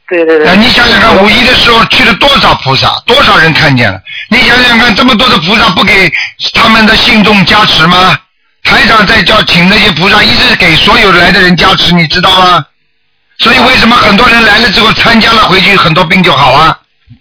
[0.08, 0.46] 对对对。
[0.46, 3.98] 啊，你想想看，五一的时候去了多少菩萨，多少人看见了？
[4.28, 6.12] 你想想看，这么多的菩萨不给
[6.52, 8.18] 他们的信众加持吗？
[8.62, 12.64] 台长在叫请那些菩萨，一直给所有来的人加持，你知道吗？
[13.38, 16.78] 所以为什么很多人来了之后参加了回去，很多病就好啊？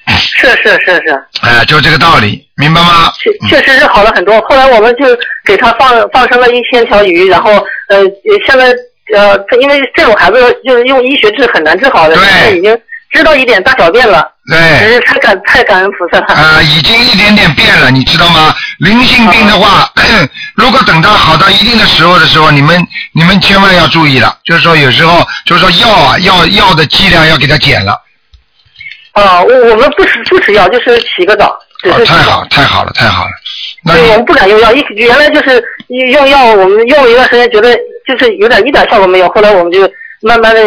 [0.07, 1.23] 是是是是。
[1.41, 3.11] 哎，就这个道理，明白吗？
[3.19, 4.39] 确确实是好了很多。
[4.41, 5.05] 后来我们就
[5.45, 7.51] 给他放放生了一千条鱼，然后
[7.89, 7.99] 呃，
[8.47, 8.73] 现在
[9.15, 12.77] 呃，因为这种孩子就是用医学治很难治好的，现在已经
[13.11, 14.29] 知道一点大小便了。
[14.49, 14.79] 对。
[14.79, 16.33] 只是太感太感恩菩萨了。
[16.33, 18.53] 啊、已经一点点变了，你知道吗？
[18.83, 19.89] 灵性病的话，
[20.55, 27.99] 如果等到好到一定的时候的时候，你们你们千万要注意了，就是说有时候就是说药啊药药的剂量要给它减了。
[29.13, 33.31] 啊，我我们不吃不吃药，就是洗个澡，只哦，太好太好了太好了，
[33.85, 37.73] 那对，我们不敢用药，一原来就是用药，我们用了一段时间，觉得
[38.07, 39.87] 就是有点一点效果没有，后来我们就
[40.21, 40.61] 慢慢的，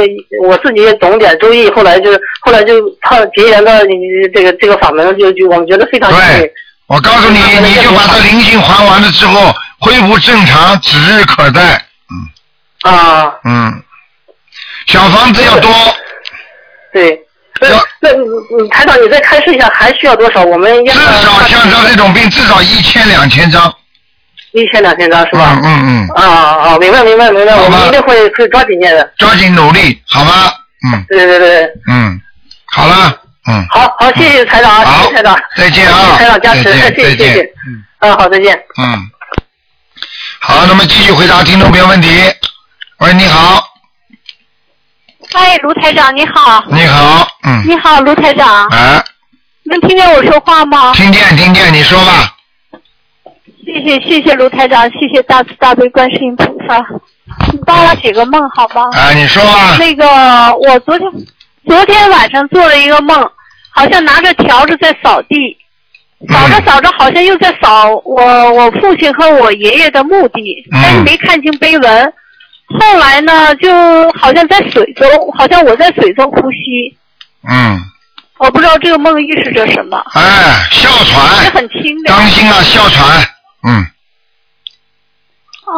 [0.45, 3.95] 我自己也懂点中医，后来就后来就靠结缘到你
[4.33, 6.51] 这个这个法门，就就我们觉得非常幸运。
[6.87, 11.85] 我告诉你，你就把它灵性还完了之后，恢复正常，指日可待。
[12.83, 13.83] 啊，嗯，
[14.87, 15.71] 小房子要多，
[16.93, 17.23] 对。
[17.59, 17.69] 那
[18.01, 20.45] 那嗯台长，你再开示一下，还需要多少？
[20.45, 23.75] 我们要至少像他这种病，至少一千两千张。
[24.53, 25.59] 一千两千张是吧？
[25.63, 26.25] 嗯嗯嗯，啊
[26.69, 29.11] 啊，明白明白明白，我们一定会会抓紧念的。
[29.19, 30.53] 抓紧努力，好吗？
[30.87, 32.21] 嗯对对对，嗯，
[32.67, 33.19] 好了，
[33.49, 37.53] 嗯，好好，谢谢台长啊，谢谢台长，再见啊谢谢台长加持，再见谢谢
[38.01, 38.55] 嗯，好，再见。
[38.83, 39.11] 嗯，
[40.41, 42.09] 好，那么继续回答听众朋友问题。
[42.99, 43.63] 喂，你好，
[45.35, 46.65] 哎，卢台长你好。
[46.69, 48.67] 你好，嗯，你好，卢台长。
[48.69, 49.05] 哎，
[49.65, 50.93] 能听见我说话吗？
[50.95, 52.33] 听见听见，你说吧。
[53.65, 56.85] 谢谢谢谢卢台长，谢谢大慈大悲观世音菩萨。
[57.53, 58.83] 你帮我解个梦好吗？
[58.97, 59.77] 啊，你说吧。
[59.79, 60.07] 那个，
[60.57, 61.09] 我昨天
[61.67, 63.21] 昨天晚上做了一个梦，
[63.71, 65.57] 好像拿着笤帚在扫地，
[66.29, 72.13] 扫着扫着好像又在扫我我父亲和我爷爷的墓地，但是没看清碑文。
[72.81, 73.71] 后来呢，就
[74.13, 76.97] 好像在水中，好像我在水中呼吸，
[77.49, 77.81] 嗯，
[78.39, 80.23] 我不知道这个梦预示着什么，哎，
[80.71, 82.09] 哮也喘，很轻的。
[82.09, 83.25] 当心啊，哮喘，
[83.63, 83.87] 嗯，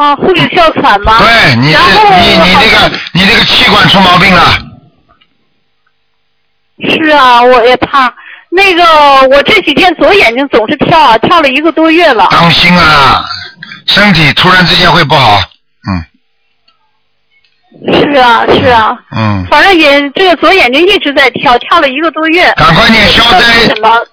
[0.01, 1.18] 啊，会有哮喘吗？
[1.18, 1.78] 对你这
[2.20, 4.43] 你你这个你这个气管出毛病了，
[6.81, 8.14] 是啊，我也怕。
[8.51, 8.83] 那个，
[9.31, 12.29] 我这几天左眼睛总是跳啊，跳了一个多月了。
[12.31, 13.24] 当心啊，
[13.87, 15.39] 身体突然之间会不好，
[15.89, 16.05] 嗯
[17.93, 22.51] 是啊，是啊，嗯，反正也这个左眼睛一直在跳，跳了一个多月。
[22.57, 23.39] 赶快念消灾？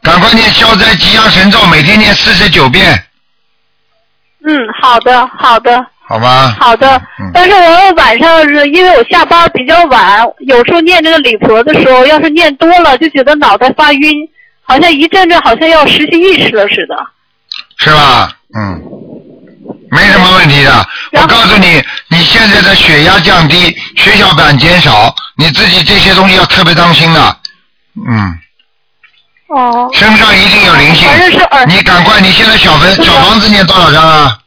[0.03, 3.05] 赶快念消灾吉祥神咒，每天念四十九遍，
[4.45, 6.55] 嗯，好的，好的，好吗？
[6.59, 7.01] 好的。
[7.19, 14.29] 嗯但是我晚上是因为我下班比较晚，有时候念这个礼佛的时候，要是念多了，就觉得脑袋发晕，
[14.63, 16.95] 好像一阵阵好像要失去意识了似的。
[17.77, 18.31] 是吧？
[18.55, 18.81] 嗯，
[19.91, 20.87] 没什么问题的。
[21.13, 27.37] 我告诉你，你现在的血压降低，血小板减少，你自己这些东西要特别当心的。
[28.07, 28.37] 嗯，
[29.47, 29.89] 哦。
[29.93, 31.07] 身上一定有灵性。
[31.67, 34.37] 你赶快，你现在小房小房子念多少张啊？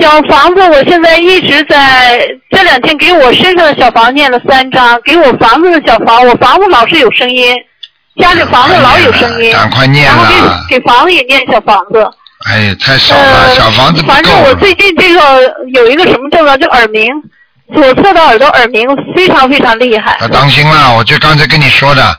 [0.00, 2.18] 小房子，我现在一直在
[2.50, 7.54] 这两天给我身上的小房念了三张，给我房子的小房，我房子老是有声音，
[8.20, 10.64] 家里房子老有声音，赶快念然后了。
[10.68, 12.06] 给给房子也念小房子。
[12.48, 14.54] 哎，太少了，呃，小房子不反正我。
[14.56, 15.20] 最近这个
[15.74, 17.10] 有一个什么症状，就耳鸣，
[17.74, 20.18] 左侧的耳朵耳鸣非常非常厉害。
[20.20, 22.18] 要当心了，我就刚才跟你说的，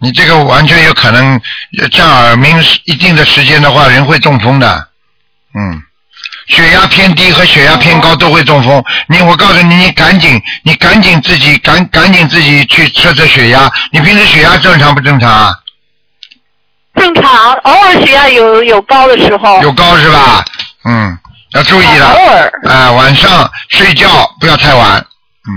[0.00, 1.40] 你这个完全有可能，
[1.80, 2.56] 呃这样耳鸣
[2.86, 4.88] 一定的时间的话，人会中风的。
[5.54, 5.82] 嗯，
[6.48, 8.82] 血压偏低和血压偏高都会中风。
[9.08, 13.70] 你，我告诉你，你赶紧，你赶紧自己赶赶紧自己去测测血压。
[13.92, 15.52] 你平时血压正常不正常啊？
[16.94, 19.62] 正常，偶尔血压有有高的时候。
[19.62, 20.44] 有高是吧？
[20.84, 21.18] 嗯，
[21.52, 22.12] 要注意了。
[22.12, 22.52] 偶尔。
[22.68, 24.08] 哎、晚上睡觉
[24.40, 24.96] 不要太晚。
[25.48, 25.52] 嗯，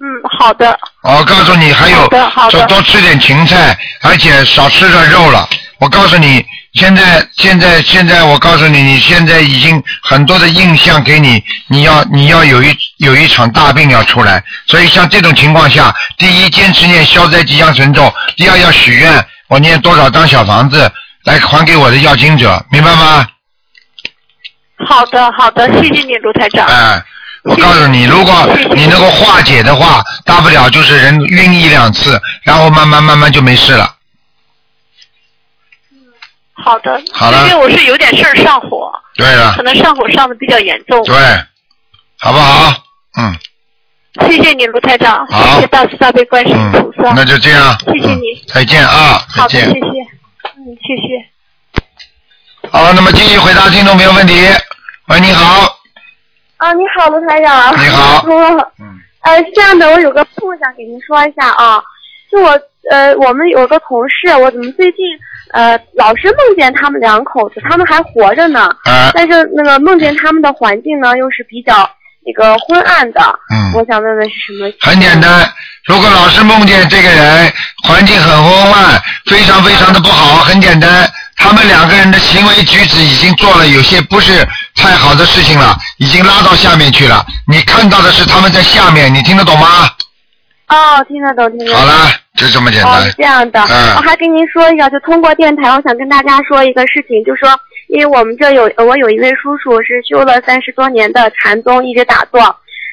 [0.00, 0.06] 嗯
[0.38, 0.76] 好的。
[1.02, 5.48] 我告诉你，还有多多吃点芹菜，而且少吃点肉了。
[5.82, 14.40] 我告诉你，现在现在现在，我告诉你，你现在已经很多的印象给你，你要你要有一有一场大病要出来。
[14.68, 20.88] 所以像这种情况下，第一坚持念消灾吉祥神咒，第二要许愿，我念多少张小房子
[21.24, 23.26] 来还给我的要经者，明白吗？
[24.86, 26.64] 好的，好的，谢谢你，卢台长。
[26.68, 27.02] 哎，
[27.42, 33.96] 我告诉你，如果你能够化解的话，大不了就是人晕一两次，然后慢慢慢慢就没事了。
[36.62, 37.02] 好的。
[37.12, 41.02] 好了最近我是有点事儿上火，对了可，能上火上的比较严重。
[41.04, 41.14] 对，
[42.18, 42.72] 好不好？
[43.18, 43.34] 嗯
[44.28, 47.10] 谢谢你，卢台长，好谢谢大慈大悲观世音菩萨。
[47.10, 47.74] 嗯，那就这样。
[47.80, 48.22] 谢谢你。
[48.46, 49.72] 再见啊，再好的，见谢。
[49.72, 49.80] 谢。
[49.80, 52.68] 嗯，谢谢。
[52.70, 54.34] 好，那么继续回答听众朋友问题。
[55.08, 55.78] 喂，你好，
[56.58, 57.72] 啊，你好，卢台长。
[57.72, 58.22] 你好
[58.78, 59.00] 嗯。
[59.22, 61.82] 呃，是这样的，我有个梦想给您说一下啊。
[62.30, 62.50] 就我
[62.90, 64.98] 呃，我们有个同事，我怎么最近
[65.52, 68.74] 呃老是梦见他们两口子，他们还活着呢。
[68.84, 71.88] 啊但是那个梦见他们的环境呢，又是比较
[72.26, 73.20] 那个昏暗的。
[73.52, 74.72] 嗯我想问问是什么？
[74.80, 75.50] 很简单，
[75.86, 77.52] 如果老是梦见这个人，
[77.84, 87.24] 环境很昏暗，非常非常的不好，很简单，他们两个人的行为举止已经做了有些不是太好的事情了，已经拉到下面去了。
[87.46, 89.90] 你看到的是他们在下面，你听得懂吗？
[90.68, 91.74] 哦，听得懂，听得懂。
[91.74, 93.12] 好了，就这么简哦，单是。
[93.12, 97.48] 这样的，嗯我还跟您说一下，就通过电台，我想跟大家说一个事情，就说，
[97.88, 102.40] 因为我们这有我有一位叔叔是修了三十多年的禅宗，一直打坐，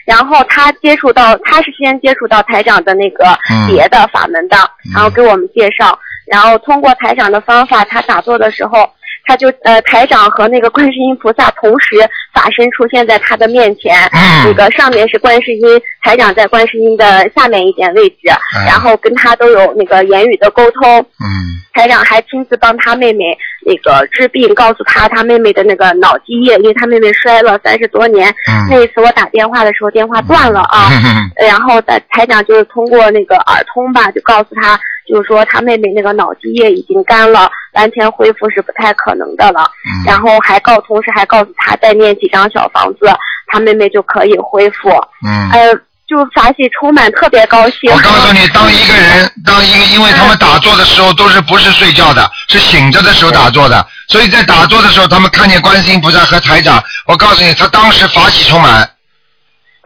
[0.06, 4.58] 然后他接触到，他是先接触到台长的那个嗯别的法门的，
[4.94, 8.90] 然后给我们介绍，然后通过台长的方法，他打坐的时候。
[9.26, 11.98] 他就呃，台长和那个观世音菩萨同时
[12.34, 18.18] 法身出现在他的面前，嗯那个上面是观世音，台长在观世音的下面一点位置，
[18.58, 21.00] 嗯然后跟他都有那个言语的沟通。
[21.00, 21.28] 嗯
[21.72, 23.24] 台长还亲自帮他妹妹
[23.66, 28.28] 那个治病，告诉他他妹妹的那个脑积液，因为他妹妹摔了三十多年。
[28.50, 34.78] 嗯那一次我打电话的时候电话断了啊，嗯然后台台长就是通过那个耳通吧，就告诉他，
[35.10, 39.62] 就是说他妹妹那个脑积液已经干了，完全恢复是不太可能的了。
[39.86, 43.10] 嗯然后还告，同时还告诉他再念几张小房子，
[43.48, 44.90] 他妹妹就可以恢复。
[45.26, 45.50] 嗯。
[45.52, 45.74] 呃，
[46.08, 47.92] 就法喜充满，特别高兴。
[47.92, 58.90] 我告诉你，当一个人，当一个，因为他们打坐的时候都是不是睡觉的，是醒着的时候打坐的，所以在打坐的时候，他们看见观世音菩萨和台长，我告诉你，他当时法喜充满，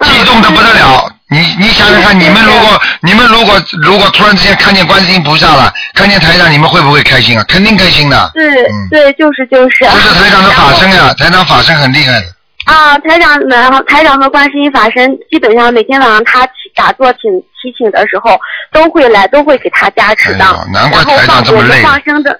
[0.01, 1.09] 激动的不得了。
[1.33, 7.43] 你你想想看，你们如果你们如果如果突然之间看见观世音菩萨了，看见台长，你们会不会开心啊？
[7.47, 8.31] 肯定开心的。
[8.35, 8.45] 对、
[8.91, 9.79] 对，就是就是。
[9.79, 12.25] 这是台长的法身呀，台长法身很厉害的。
[12.65, 17.21] 啊，台长，然后台长和观世音法身基本上每天晚上他打坐请
[17.61, 18.39] 提醒的时候
[18.71, 20.45] 都会来，都会给他加持的。
[20.71, 22.39] 难怪我们这么累放生的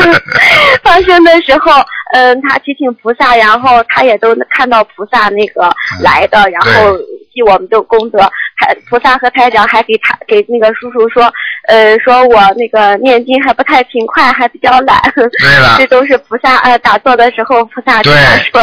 [0.82, 1.72] 放生的时候，
[2.12, 6.92] 嗯，他提醒菩萨，然后他也都看到菩萨那个来的，然后
[7.36, 8.18] 记我们的功德。
[8.58, 11.30] 还菩萨和台长还给他给那个叔叔说，
[11.68, 14.98] 呃，说我那个念经还不太勤快，还比较懒。
[15.14, 18.14] 对 了这都是菩萨呃打坐的时候菩萨对，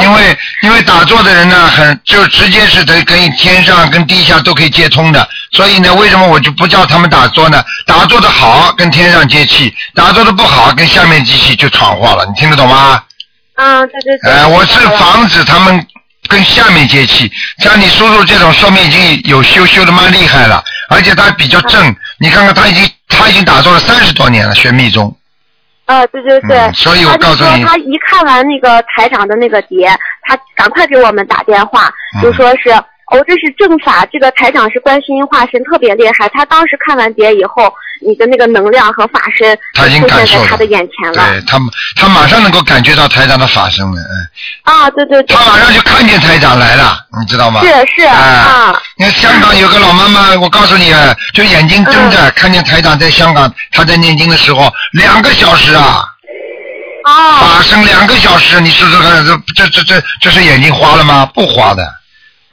[0.01, 7.63] 因为因为打坐的人呢，很就直接是得跟天上跟地下都可以接通的，所以呢，为什么我就不叫他们打坐呢？
[7.85, 13.03] 打坐的好跟天上接气，打坐的不好跟下面机器就闯祸了，你听得懂吗？
[13.55, 14.31] 嗯，对对对。
[14.31, 15.85] 呃，我是防止他们
[16.33, 25.15] 跟下面接气，像你叔叔这种，说明已经有修修的蛮厉害了，而且他比较正，你看看他已经他已经打坐了三十多年了，学密宗。
[25.85, 27.61] 啊，对对对，嗯所以我告诉你。
[27.61, 29.87] 他他一看完那个台长的那个碟，
[30.23, 32.21] 他赶快给我们打电话，嗯。
[32.23, 32.71] 就说是
[33.13, 36.27] 哦，这是正法，这个台长是观世音化身，特别厉害。
[36.29, 37.71] 他当时看完碟以后，
[38.05, 41.31] 你的那个能量和法身他已经出感受了现在他的眼前了。
[41.31, 41.59] 对他，
[41.95, 44.27] 他马上能够感觉到台长的法身了，嗯，
[44.63, 45.37] 啊，对对对。
[45.37, 47.61] 他马上就看见台长来了，你知道吗？
[47.61, 48.81] 是是啊啊。
[48.97, 56.03] 你看香港有个老妈妈，我告诉你，啊，就眼睛睁嗯着，看见台长在香港，他在念经的时候，两个小时啊，
[57.05, 57.37] 啊。
[57.37, 59.23] 法身两个小时，你试试看，
[59.55, 61.29] 这这这这这是眼睛花了吗？
[61.33, 61.87] 不花的，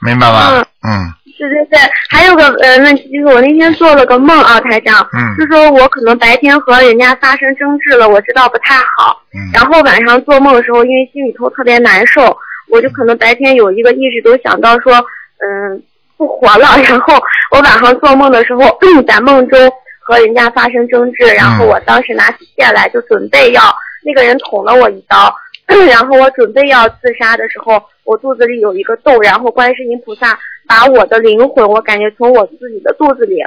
[0.05, 0.65] 明白吧？
[0.87, 1.13] 嗯。
[1.39, 1.79] 对对对，
[2.11, 5.35] 还有个呃问题就是我那天做了个梦啊，台长，嗯。
[5.39, 9.49] 就说我可能白天和人家发生争执了，我知道不太好，嗯。
[9.53, 12.37] 然后晚上做梦的时候，因为心里头特别难受，
[12.69, 14.93] 我就可能白天有一个意识都想到说，
[15.39, 15.81] 嗯，
[16.15, 17.15] 不活了， 然后
[17.51, 18.61] 我晚上做梦的时候，
[19.07, 19.59] 在梦中
[20.01, 23.63] 和人家发生争执，然后我当时拿起剑来就准备要
[24.05, 25.33] 那个人捅了我一刀，
[25.89, 33.37] 然后我准备要自杀的时候，我肚子里有一个洞，然后观世音菩萨把我的灵魂，我感觉从我自己的肚子里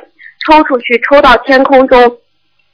[0.47, 2.19] 抽出去，抽到天空中，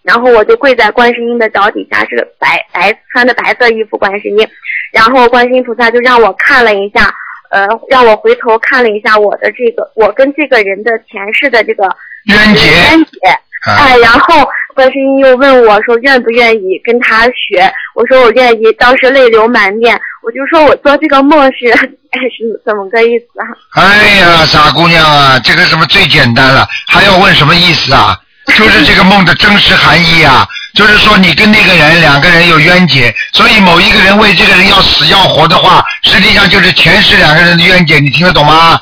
[0.03, 4.49] 然后我就跪在观世音的脚底下，是个白白穿的白色衣服观世音，
[4.93, 7.13] 然后观世音菩萨就让我看了一下，
[7.51, 11.85] 呃，让我回头看了一下我的这个我跟这个人的前世的这个
[12.25, 12.67] 冤结。
[12.71, 13.19] 冤结，
[13.67, 23.45] 啊哎，然后观世音又问我说愿不愿意跟他学，我说我愿意，当时泪流满面，我就说我做这个梦是哎是怎么个意思啊？
[23.83, 28.19] 哎呀，傻姑娘啊，这个什么最简单了，还要问什么意思啊？
[28.57, 38.81] 就是这个梦的真实含义啊，就是说你跟那个人两个人有冤结，所以某一个人为这个人要死要活的话，实际上就是前世两个人的冤结，你听得懂吗？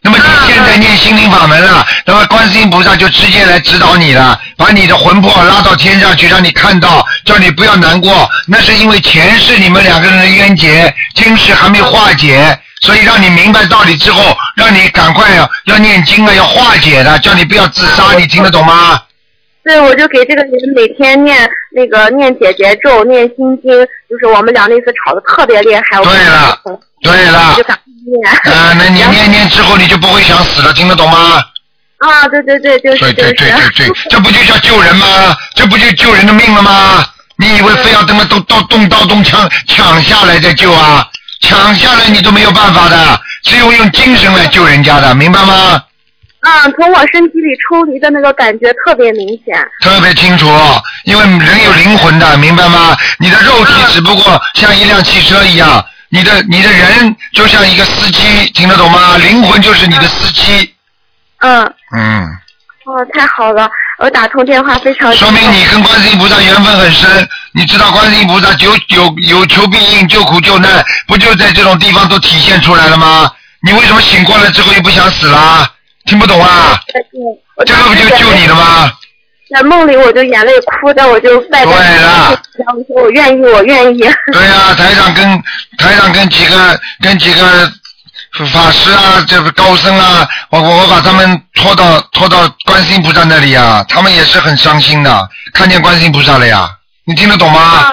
[0.00, 8.28] 那么你现在念心灵法门了，那么观世音菩萨就直接来指导你了，把你的魂魄拉到天上去，让你看到，叫你不要难过。
[8.46, 19.02] 那是因为前世你们两个人的冤结，今世还没化解，所以让你明白道理之后，让你赶快要要念经啊，要化解的，叫你不要自杀，你听得懂吗？
[19.64, 23.70] 对，我就给这个人每天念那个念姐姐咒，念心经，
[24.08, 25.82] 就是我们俩那次吵得特别厉害。
[26.02, 26.58] 对了，
[27.02, 28.54] 对了我就赶念。
[28.54, 31.42] 啊，那你念念之后你就不会想死了，听得懂吗？
[31.98, 33.52] 啊，对对对，就是对对就是。
[33.52, 35.06] 对对对，这不就叫救人吗？
[35.54, 37.04] 这不就救人的命了吗？
[37.36, 41.06] 你以为非要他妈动动动刀动枪抢下来再救啊？
[41.40, 45.82] 抢下来你都没有办法的，只有用精神来救人家的，明白吗？
[46.40, 49.56] 啊，从我身体里抽离的那个感觉特别明显。
[49.82, 50.46] 特别清楚，
[51.04, 52.96] 因为人有灵魂的，明白吗？
[53.18, 59.16] 你的肉体只不过像一辆汽车一样，你的你的人就像一个司机，听得懂吗？
[59.18, 60.74] 灵魂就是你的司机，
[61.40, 61.62] 嗯，
[61.96, 62.26] 嗯。
[62.86, 65.14] 哦，太好了，我打通电话非常。
[65.14, 67.28] 说明你跟观世音菩萨缘分很深。
[67.52, 73.30] 你知道观世音菩萨有有有求必应，救苦救难，不就在这种地方都体现出来了吗？
[73.60, 75.70] 你为什么醒过来之后又不想死啦？
[76.06, 76.80] 听不懂啊？
[77.66, 78.90] 这个不就救你了吗？
[79.54, 81.72] 在梦里我就眼泪哭的，我就拜拜。
[81.72, 82.42] 对了。
[82.58, 84.00] 然后我说我愿意，我愿意。
[84.32, 85.24] 对呀、台长跟
[85.78, 87.40] 台长跟几个跟几个
[88.52, 96.68] 法师啊，这个高僧啊，我我我把他们拖到拖到观世音菩萨那里啊，他们也是很伤心的，看见观世音菩萨了呀，
[97.06, 97.92] 你听得懂吗？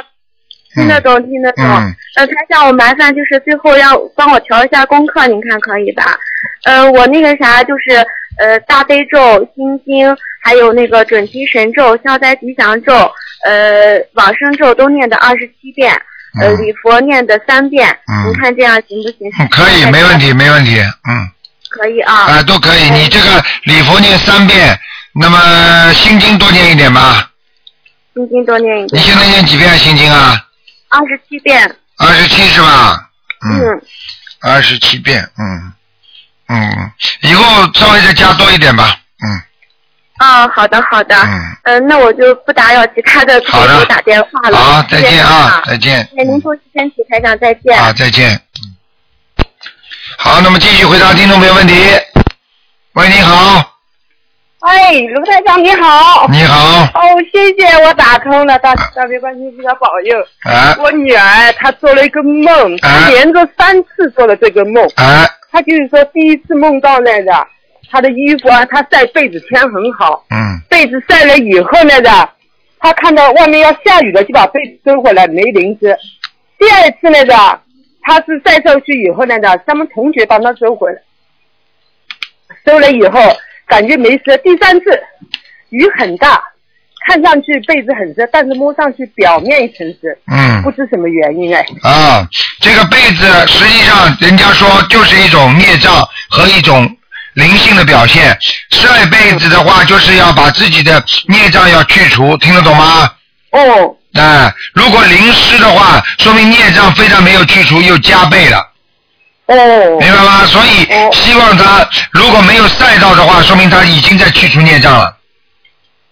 [0.73, 1.63] 听得懂，听得懂。
[1.65, 6.03] 嗯呃，台长，我麻烦就是最后要帮我调一下功课，您看可以吧？
[6.65, 8.05] 呃，我那个啥就是
[8.37, 12.93] 呃大悲咒、心经，还有那个准提神咒、消灾吉祥咒，
[13.45, 15.93] 呃往生咒都念的二十七遍，
[16.41, 17.87] 呃礼佛念的三遍。
[18.07, 19.29] 嗯您看这样行不行？
[19.39, 21.29] 嗯可以，没问题，没问题，嗯。
[21.69, 22.13] 可以啊。
[22.13, 22.89] 啊，都可以。
[22.89, 24.77] 你这个礼佛念三遍，
[25.13, 27.31] 那么心经多念一点吧。
[28.13, 29.05] 心经多念一点你。
[29.05, 30.41] 现在念几遍心经啊？
[30.89, 31.75] 二十七遍。
[31.97, 33.09] 二十七是吧？
[33.45, 33.81] 嗯。
[34.41, 35.73] 二十七遍，嗯
[36.47, 36.91] 嗯，
[37.21, 37.43] 以后
[37.73, 39.41] 稍微再加多一点吧，嗯
[40.17, 44.57] 啊，好的好的，嗯，嗯、那我就不打扰其他的好的朋友打电话了。
[44.57, 47.77] 好，再见啊再见，那您注意身体，台长再见。
[47.77, 48.29] 啊，再见。
[48.33, 48.75] 嗯
[50.17, 51.73] 好，那么继续回答听众朋友问题。
[52.93, 53.71] 喂，你好，
[54.61, 56.27] 哎，卢台长你好。
[56.29, 57.01] 你好，哦，
[57.33, 60.17] 谢谢我打通了，大大悲观世音菩萨保佑。
[60.49, 64.87] 啊我女儿她做了一个梦，她哎连着三次做了这个梦。
[64.95, 67.31] 哎，她就是说第一次梦到那个
[67.89, 72.29] 他的衣服啊，他晒被子天很好，嗯被子晒了以后那个，
[72.77, 75.97] 他看到外面要下雨了，就把被子收回来，没淋湿。
[76.59, 77.33] 第二次那个，
[78.01, 80.99] 他是晒上去以后那个，他们同学帮他收回来，
[82.65, 83.21] 收了以后
[83.65, 84.37] 感觉没湿。
[84.43, 85.01] 第三次
[85.69, 86.43] 雨很大，
[87.07, 91.63] 看上去被子很湿，但是摸上去表面一层湿，嗯不知什么原因哎。
[91.83, 92.27] 啊，
[92.59, 95.93] 这个被子实际上人家说就是一种孽障
[96.29, 96.89] 和一种
[97.33, 98.35] 灵性的表现。
[98.71, 103.11] 晒被子的话，就是要把自己的孽障要去除，听得懂吗？
[103.51, 103.95] 哦。
[104.13, 108.57] 哎，如果淋湿的话，说明孽障非但没有去除，又加倍了。
[109.45, 109.55] 哦。
[109.99, 110.43] 明白吗？
[110.45, 115.15] 所以希望他如果没有晒到的话，说明他已经在去除孽障了。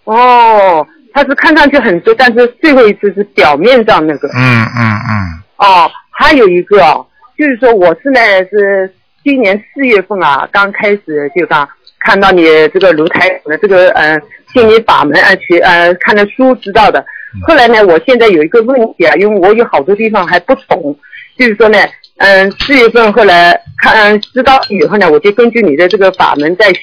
[0.06, 4.28] 哦，他是看上去很多，但是最后一次是表面上那个。
[4.30, 5.44] 嗯嗯嗯。
[5.58, 7.06] 哦，还有一个哦，
[7.38, 8.94] 就是说我是呢是
[9.24, 11.68] 今年四月份啊，刚开始就刚
[12.00, 12.44] 看到你
[12.74, 14.20] 这个卢台的这个呃
[14.52, 17.06] 心理法门啊学呃看的书知道的。
[17.48, 20.96] 后来呢，我现在有一个问题啊，因为我有好多地方还不懂，
[21.38, 21.80] 就是说呢，
[22.18, 26.82] 嗯、四月份后来看知道以后呢，我就根据你的这个法门在学。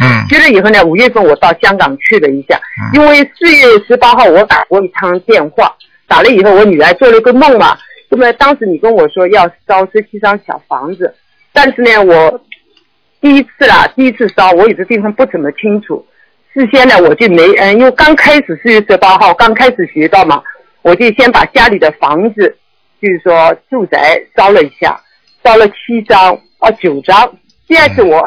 [0.00, 0.28] 嗯。
[0.28, 2.60] 学了以后呢，五月份我到香港去了一下，
[2.92, 5.74] 因为四月十八号我打过一趟电话，
[6.06, 7.76] 打了以后我女儿做了一个梦嘛，
[8.10, 11.14] 那么当时你跟我说要烧十七张小房子，
[11.52, 12.40] 但是呢我
[13.20, 16.06] 第一次啦，第一次烧我有的地方不怎么清楚，
[16.52, 20.42] 事先呢我就没嗯，因为刚开始四月十八号刚开始学到嘛，
[20.82, 22.56] 我就先把家里的房子，
[23.06, 25.00] 就是说住宅烧了一下，
[25.44, 27.32] 烧了七张啊九张，
[27.68, 28.20] 第二次我。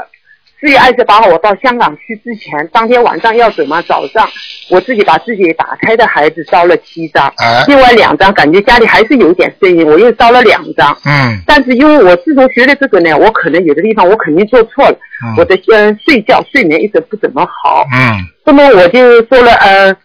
[0.61, 4.27] 四月二十八号，我到香港去之前，当天晚上要走嘛，早上
[4.69, 10.91] 我自己把自己打开的孩子烧了七张，哎另外两张感觉家里还是有点声音，我又烧了两张。
[11.05, 17.85] 嗯但是因为我自从学了这个呢，我可能有的地方我肯定做错了，嗯我的嗯睡觉睡眠一直不怎么好。
[17.95, 19.95] 嗯那么我就说了，呃，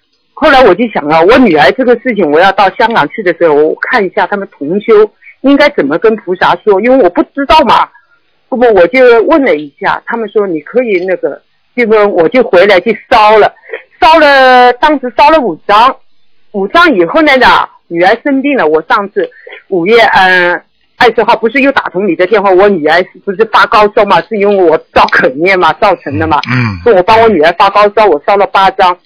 [0.45, 4.93] 后来我就想啊，我女儿这个事情，我要到香港去的时候，我看一下他们同修
[5.41, 7.89] 应该怎么跟菩萨说，因为我不知道嘛。
[8.51, 11.41] 不不我就问了一下，他们说你可以那个，
[11.75, 13.55] 这个我就回来去烧了，
[13.99, 15.97] 烧了，当时烧了五张，
[16.53, 17.47] 五张以后呢，呢
[17.89, 19.31] 女儿生病了，我上次
[19.69, 20.61] 五月嗯。
[20.97, 22.51] 二十号不是又打通你的电话？
[22.53, 24.21] 我女儿是不是发高烧嘛？
[24.23, 26.39] 是因为我造口念嘛造成的嘛？
[26.49, 28.97] 嗯说我帮我女儿发高烧，我烧了八张，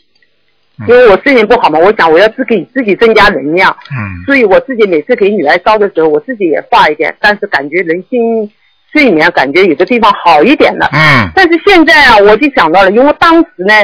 [0.87, 8.49] 因为我睡眠不好嘛，我想我要自给自己增加能量，嗯所以我自己每次给女儿烧的时候，我自己也化一点，但是感觉人心
[8.93, 10.89] 睡眠感觉有的地方好一点了。
[10.93, 13.75] 嗯但是现在啊，我就想到了，因为当时呢，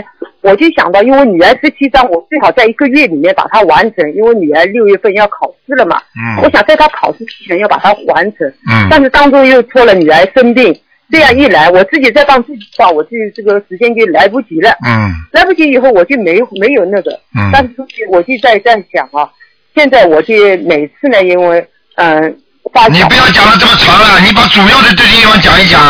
[0.40, 5.97] 我就想到，因为女儿十七张，我最好在一个月里面把它完成，因为女儿六月份要考试了嘛。
[6.16, 8.47] 嗯我想在她考试之前要把它完成。
[8.70, 10.74] 嗯但是当中又拖了女儿生病，
[11.14, 14.76] 这样一来，我自己再帮自己烧，我就这个时间就来不及了。
[14.84, 17.12] 嗯来不及以后，我就没没有那个。
[17.36, 17.74] 嗯但是
[18.10, 19.30] 我就在在想啊，
[19.76, 20.34] 现在我就
[20.64, 22.36] 每次呢，因为嗯。
[22.72, 25.80] 发你不要讲的这么长了，你把主要的这些地方讲一讲。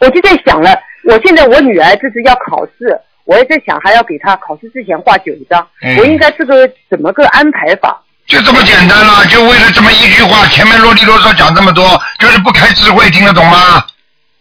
[0.00, 0.78] 我就在想了，
[1.08, 7.98] 我现在我女儿这是要考试，我也在想还要给她考试之前画九张，嗯我应该这个怎么个安排法？
[8.28, 13.82] 就这么简单了，就为了这么一句话，前面啰里啰嗦讲这么多，就是不开智慧，听得懂吗？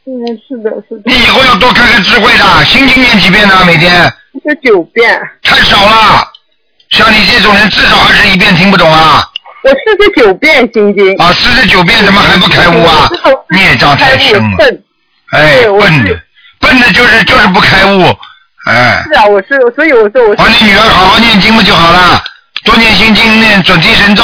[0.07, 0.11] 嗯，
[0.47, 1.03] 是的，是的。
[1.05, 3.63] 你以后要多开开智慧的，心经念几遍呢？
[3.65, 3.91] 每天？
[4.43, 5.19] 这九遍。
[5.41, 6.27] 太少了，
[6.91, 9.27] 像你这种人至少二十一遍听不懂啊！
[9.63, 11.15] 我四十九遍心经。
[11.17, 13.09] 啊，四十九遍怎么还不开悟啊？
[13.49, 14.57] 孽障太深了。
[14.57, 14.83] 笨。
[15.31, 16.21] 哎，笨的，
[16.59, 18.15] 笨的就是就是不开悟，
[18.67, 19.03] 哎。
[19.07, 20.35] 是啊，我是，所以我说我是。
[20.35, 22.23] 帮你女儿好好念经不就好了，
[22.63, 24.23] 多念心经，念准提神咒，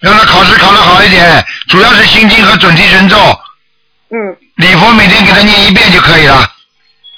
[0.00, 1.44] 让她考试考得好一点。
[1.68, 3.16] 主要是心经和准提神咒，
[4.10, 4.36] 嗯。
[4.56, 6.46] 礼佛每天给他念一遍就可以了。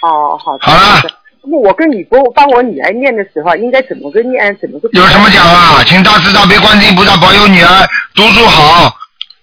[0.02, 0.66] 哦，好的。
[0.66, 1.02] 好了。
[1.42, 4.56] 那么我跟你帮帮我女儿念的时候，应该怎么个念？
[4.60, 4.88] 怎么个？
[4.92, 5.82] 有什么讲啊？
[5.84, 8.96] 请大慈大悲观世音菩萨保佑女儿读书好。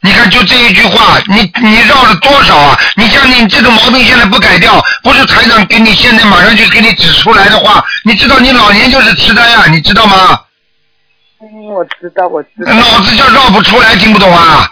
[0.03, 2.79] 你看，就这一句话，你你绕了多少啊？
[2.95, 10.39] 你像你这种毛病现在不改掉，不是台长给你现在马上就给你指出来的话，你知道你老年就是痴呆啊、你知道吗？
[11.39, 12.73] 嗯，我知道，我知道。
[12.73, 14.67] 脑子就绕不出来，听不懂啊？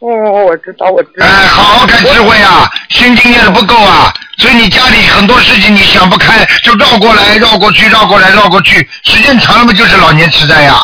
[0.00, 0.08] 哦，
[0.46, 1.26] 我知道，我知道。
[1.26, 10.74] 哎，好好开智慧啊，心经念的不够啊，所以你家里很多事情你想不开，就绕过来绕过去，绕过来绕过去，时间长了嘛就是老年痴呆呀。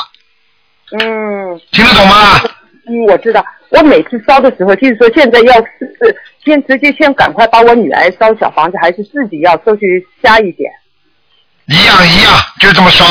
[0.92, 1.60] 嗯。
[1.72, 2.40] 听得懂吗？
[2.88, 3.44] 嗯，我知道。
[3.70, 10.70] 我每次烧的时候，就是说现在要是先直接先赶快把我女儿烧小房子，还是自己要收去加一点？
[11.66, 13.04] 一样一样，就这么烧，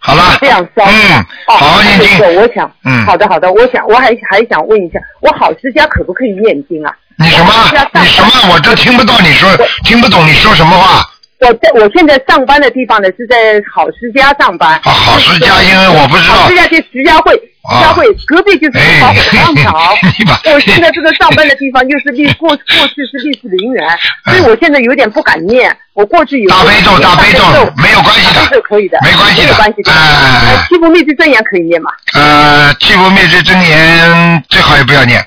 [0.00, 0.36] 好了。
[0.40, 0.84] 这样烧。
[0.84, 6.92] 嗯，哦，好好念经我想，嗯好的好的，我想我还还想问一下，我好之家可不可以念经啊？
[7.16, 7.52] 你什么？
[7.94, 8.52] 你什么？
[8.52, 9.48] 我这听不到你说，
[9.84, 11.04] 听不懂你说什么话。
[11.40, 13.36] 我在我现在上班的地方呢是在
[13.72, 14.72] 好时家上班。
[14.84, 19.74] 啊，好时家，因为我不知道好时家就徐家汇，徐家汇隔壁就是哎好商场。
[20.18, 22.56] 你把我现在这个上班的地方就是历过过
[22.88, 23.88] 去是历史陵园，
[24.26, 25.74] 所以我现在有点不敢念。
[25.94, 27.42] 我过去有大悲咒大悲咒
[27.82, 29.92] 没有关系的大悲咒可以的，没关系的没有关系的。
[29.92, 31.90] 呃七佛灭罪真言可以念吗？
[32.14, 35.20] 呃，七佛灭罪真言最好也不要念，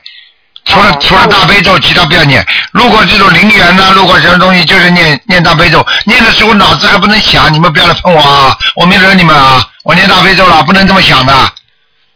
[0.65, 2.45] 除了、除了大悲咒，其他不要念。
[2.71, 8.57] 如果这种灵缘呢，如果什么东西，就是念念大悲咒，念的时候脑子还不能想，你们不要来碰我啊！
[8.75, 9.61] 我没惹你们啊！
[9.83, 11.33] 我念大悲咒了，不能这么想的，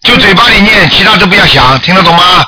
[0.01, 2.45] 就嘴巴里念，其他都不要想，听得懂吗？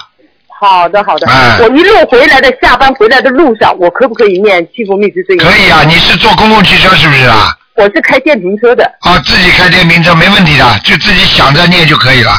[0.61, 5.45] 好的好的，哎我一路回来的下班回来的路上，我可不可以念七佛灭罪真言？
[5.45, 7.53] 可以啊，你是坐公共汽车是不是啊？
[7.75, 8.83] 我是开电瓶车的。
[9.01, 12.31] 啊，自己开电瓶车没问题的，就自己想着念就可以了。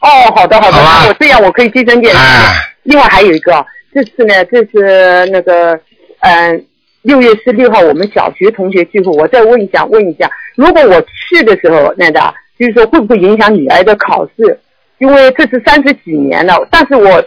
[0.00, 2.14] 哦，好的好的，那我这样我可以接生电。
[2.14, 3.64] 哎另外还有一个，
[3.94, 5.78] 这次呢，这是那个，
[6.20, 6.64] 嗯、
[7.02, 14.58] 六月十六号我们小学同学聚会，我再问一下，问一下，如果我去的时候，那个就是说会不会影响女儿的考试？
[14.98, 17.20] 因为这是三十几年了，但是我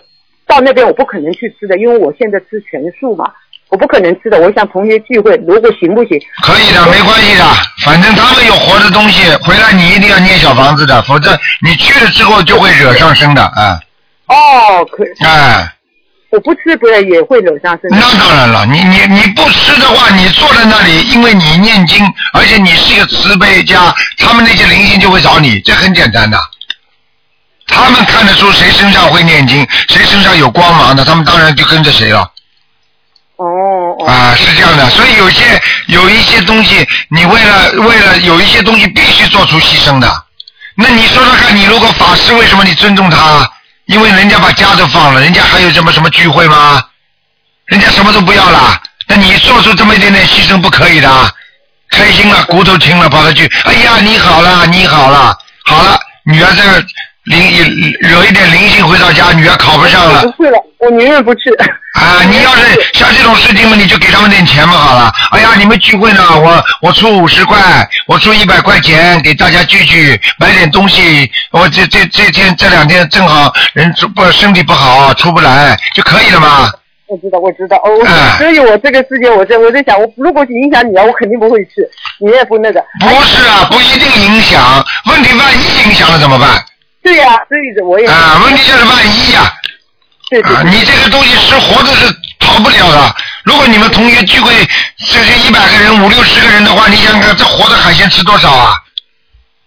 [0.48, 3.32] 到那边我不可能去吃的，因为我现在吃全素嘛，
[3.70, 4.40] 我不可能吃的。
[4.40, 6.18] 我想同学聚会，如果行不行？
[6.42, 7.44] 可以的，没关系的，
[7.84, 11.32] 反正他们有活的东西，回来你一定要捏小房子的，否则
[11.66, 13.80] 你去了之后就会惹上身的啊！
[14.28, 15.08] 哦，可以。
[15.24, 15.72] 哎，
[16.32, 17.90] 我不吃不是也会惹上身？
[17.92, 22.04] 那当然了，你你你不吃的话，你坐在那里，因为你念经，
[22.34, 26.40] 而且你是一个慈悲家，他们那些灵性就会找你，这很简单的。
[27.68, 32.32] 他们看得出谁身上会念经，谁身上有光芒的，他们当然就跟着谁了。
[33.38, 34.06] 哦。
[34.08, 40.08] 啊，是这样的，所以有些有一些东西，你为了为了有一些东西必须做出牺牲的。
[40.76, 43.50] 那你说说看，你如果法师为什么你尊重他？
[43.86, 46.84] 因为人家把家都放了，人家还有什么什么聚会吗？
[47.66, 51.36] 人家什么都不要了，那你做出这么一点点牺牲不可以的。
[51.90, 56.64] 开心了，骨头轻了，跑到去，哎呀，你好了，你好了，好了，女儿在
[57.26, 60.22] 灵惹一点灵性回到家，女儿考不上了。
[60.22, 61.50] 不去了，我宁愿不去。
[61.96, 65.12] 啊，你要是像这种事情嘛，你就给他们点钱嘛，好了。
[65.32, 67.58] 哎呀，你们聚会呢，我我出五十块，
[68.06, 71.30] 我出一百块钱给大家聚聚，买点东西。
[71.52, 76.70] 我这这这天这两天正好人不身体不好，出不来就可以了嘛。
[77.08, 81.72] 我知道，我知道，哦，哎所以我这个事情，我在我在想，我如果影响你啊，我肯定不会去，
[82.20, 82.84] 你也不那个。
[83.00, 86.50] 不是啊，不一定影响，问题万一影响了怎么办？
[87.06, 88.08] 对呀、所以我也。
[88.08, 89.54] 啊，问题就是万一呀、
[90.32, 93.16] 对对啊，你这个东西是活着是逃不了的。
[93.44, 94.52] 如果你们同学聚会，
[94.98, 98.74] 这是一百个人、五六十个人的话，你想这活的海鲜吃多少啊？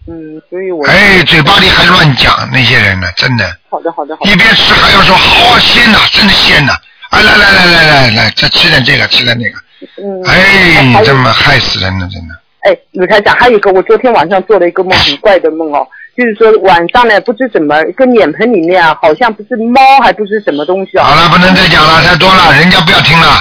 [0.05, 0.85] 嗯，所以我。
[0.85, 4.29] 哎，嘴巴里还乱讲那些人呢，真的，好的，好的，好的。
[4.31, 6.73] 一边吃还要说好啊鲜呐，真的鲜呐！
[7.09, 9.57] 啊，来来来来来来，再吃点这个，吃点那个。
[10.03, 10.21] 嗯。
[10.27, 12.35] 哎，这么害死人了，真的。
[12.63, 15.87] 哎，鲁台长，还有一个，我昨天晚上做了一个梦，很怪的梦哦，
[16.19, 21.05] 就是说晚上呢，不知怎么一个脸盆里面啊，好像不是猫，还不是什么东西啊。
[21.05, 23.39] 好了，不能再讲了，太多了，人家不要听了。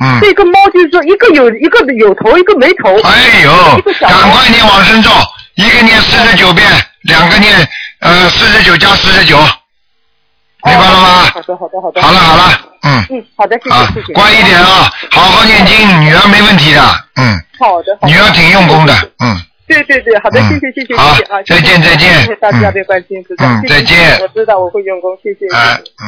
[0.00, 0.18] 嗯。
[0.20, 2.90] 这个猫就是说，一个有一个有头，一个没头。
[3.02, 3.52] 哎呦，
[4.00, 5.10] 赶快念往生咒，
[5.54, 6.66] 一个念四十九遍，
[7.02, 7.54] 两个念
[8.00, 11.30] 呃四十九加四十九，明白了吗？
[11.32, 12.02] 好的，好的，好的。
[12.02, 14.12] 好了好了，嗯，嗯，好的，谢谢，谢谢。
[14.12, 16.80] 乖一点啊，好好念经，女儿没问题的，
[17.14, 18.12] 嗯，好的，好的。
[18.12, 25.46] 女儿挺用功的，嗯，对对对，好的，嗯谢谢谢谢谢谢啊，再见再见谢谢大家的关心，知道嗯再见我知道我会用功，谢谢。
[25.54, 26.04] 哎，嗯。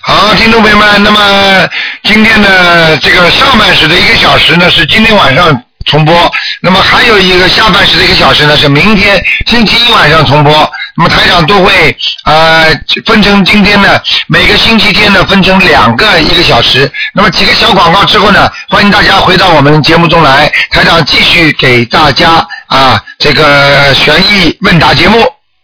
[0.00, 1.68] 好，听众朋友们，那么
[2.04, 6.14] 今天的这个上半时的一个小时呢，是今天晚上重播。
[6.60, 10.70] 那么还有一个下半时的一个小时呢，是明天星期一晚上重播。
[10.96, 12.66] 那么台长都会呃
[13.06, 16.90] 分成今天的每个星期天呢分成两个一个小时。
[17.14, 25.37] 那么几个小广告之后呢，欢迎大家回到我们节目中来，台长继续给大家啊这个悬疑问答节目。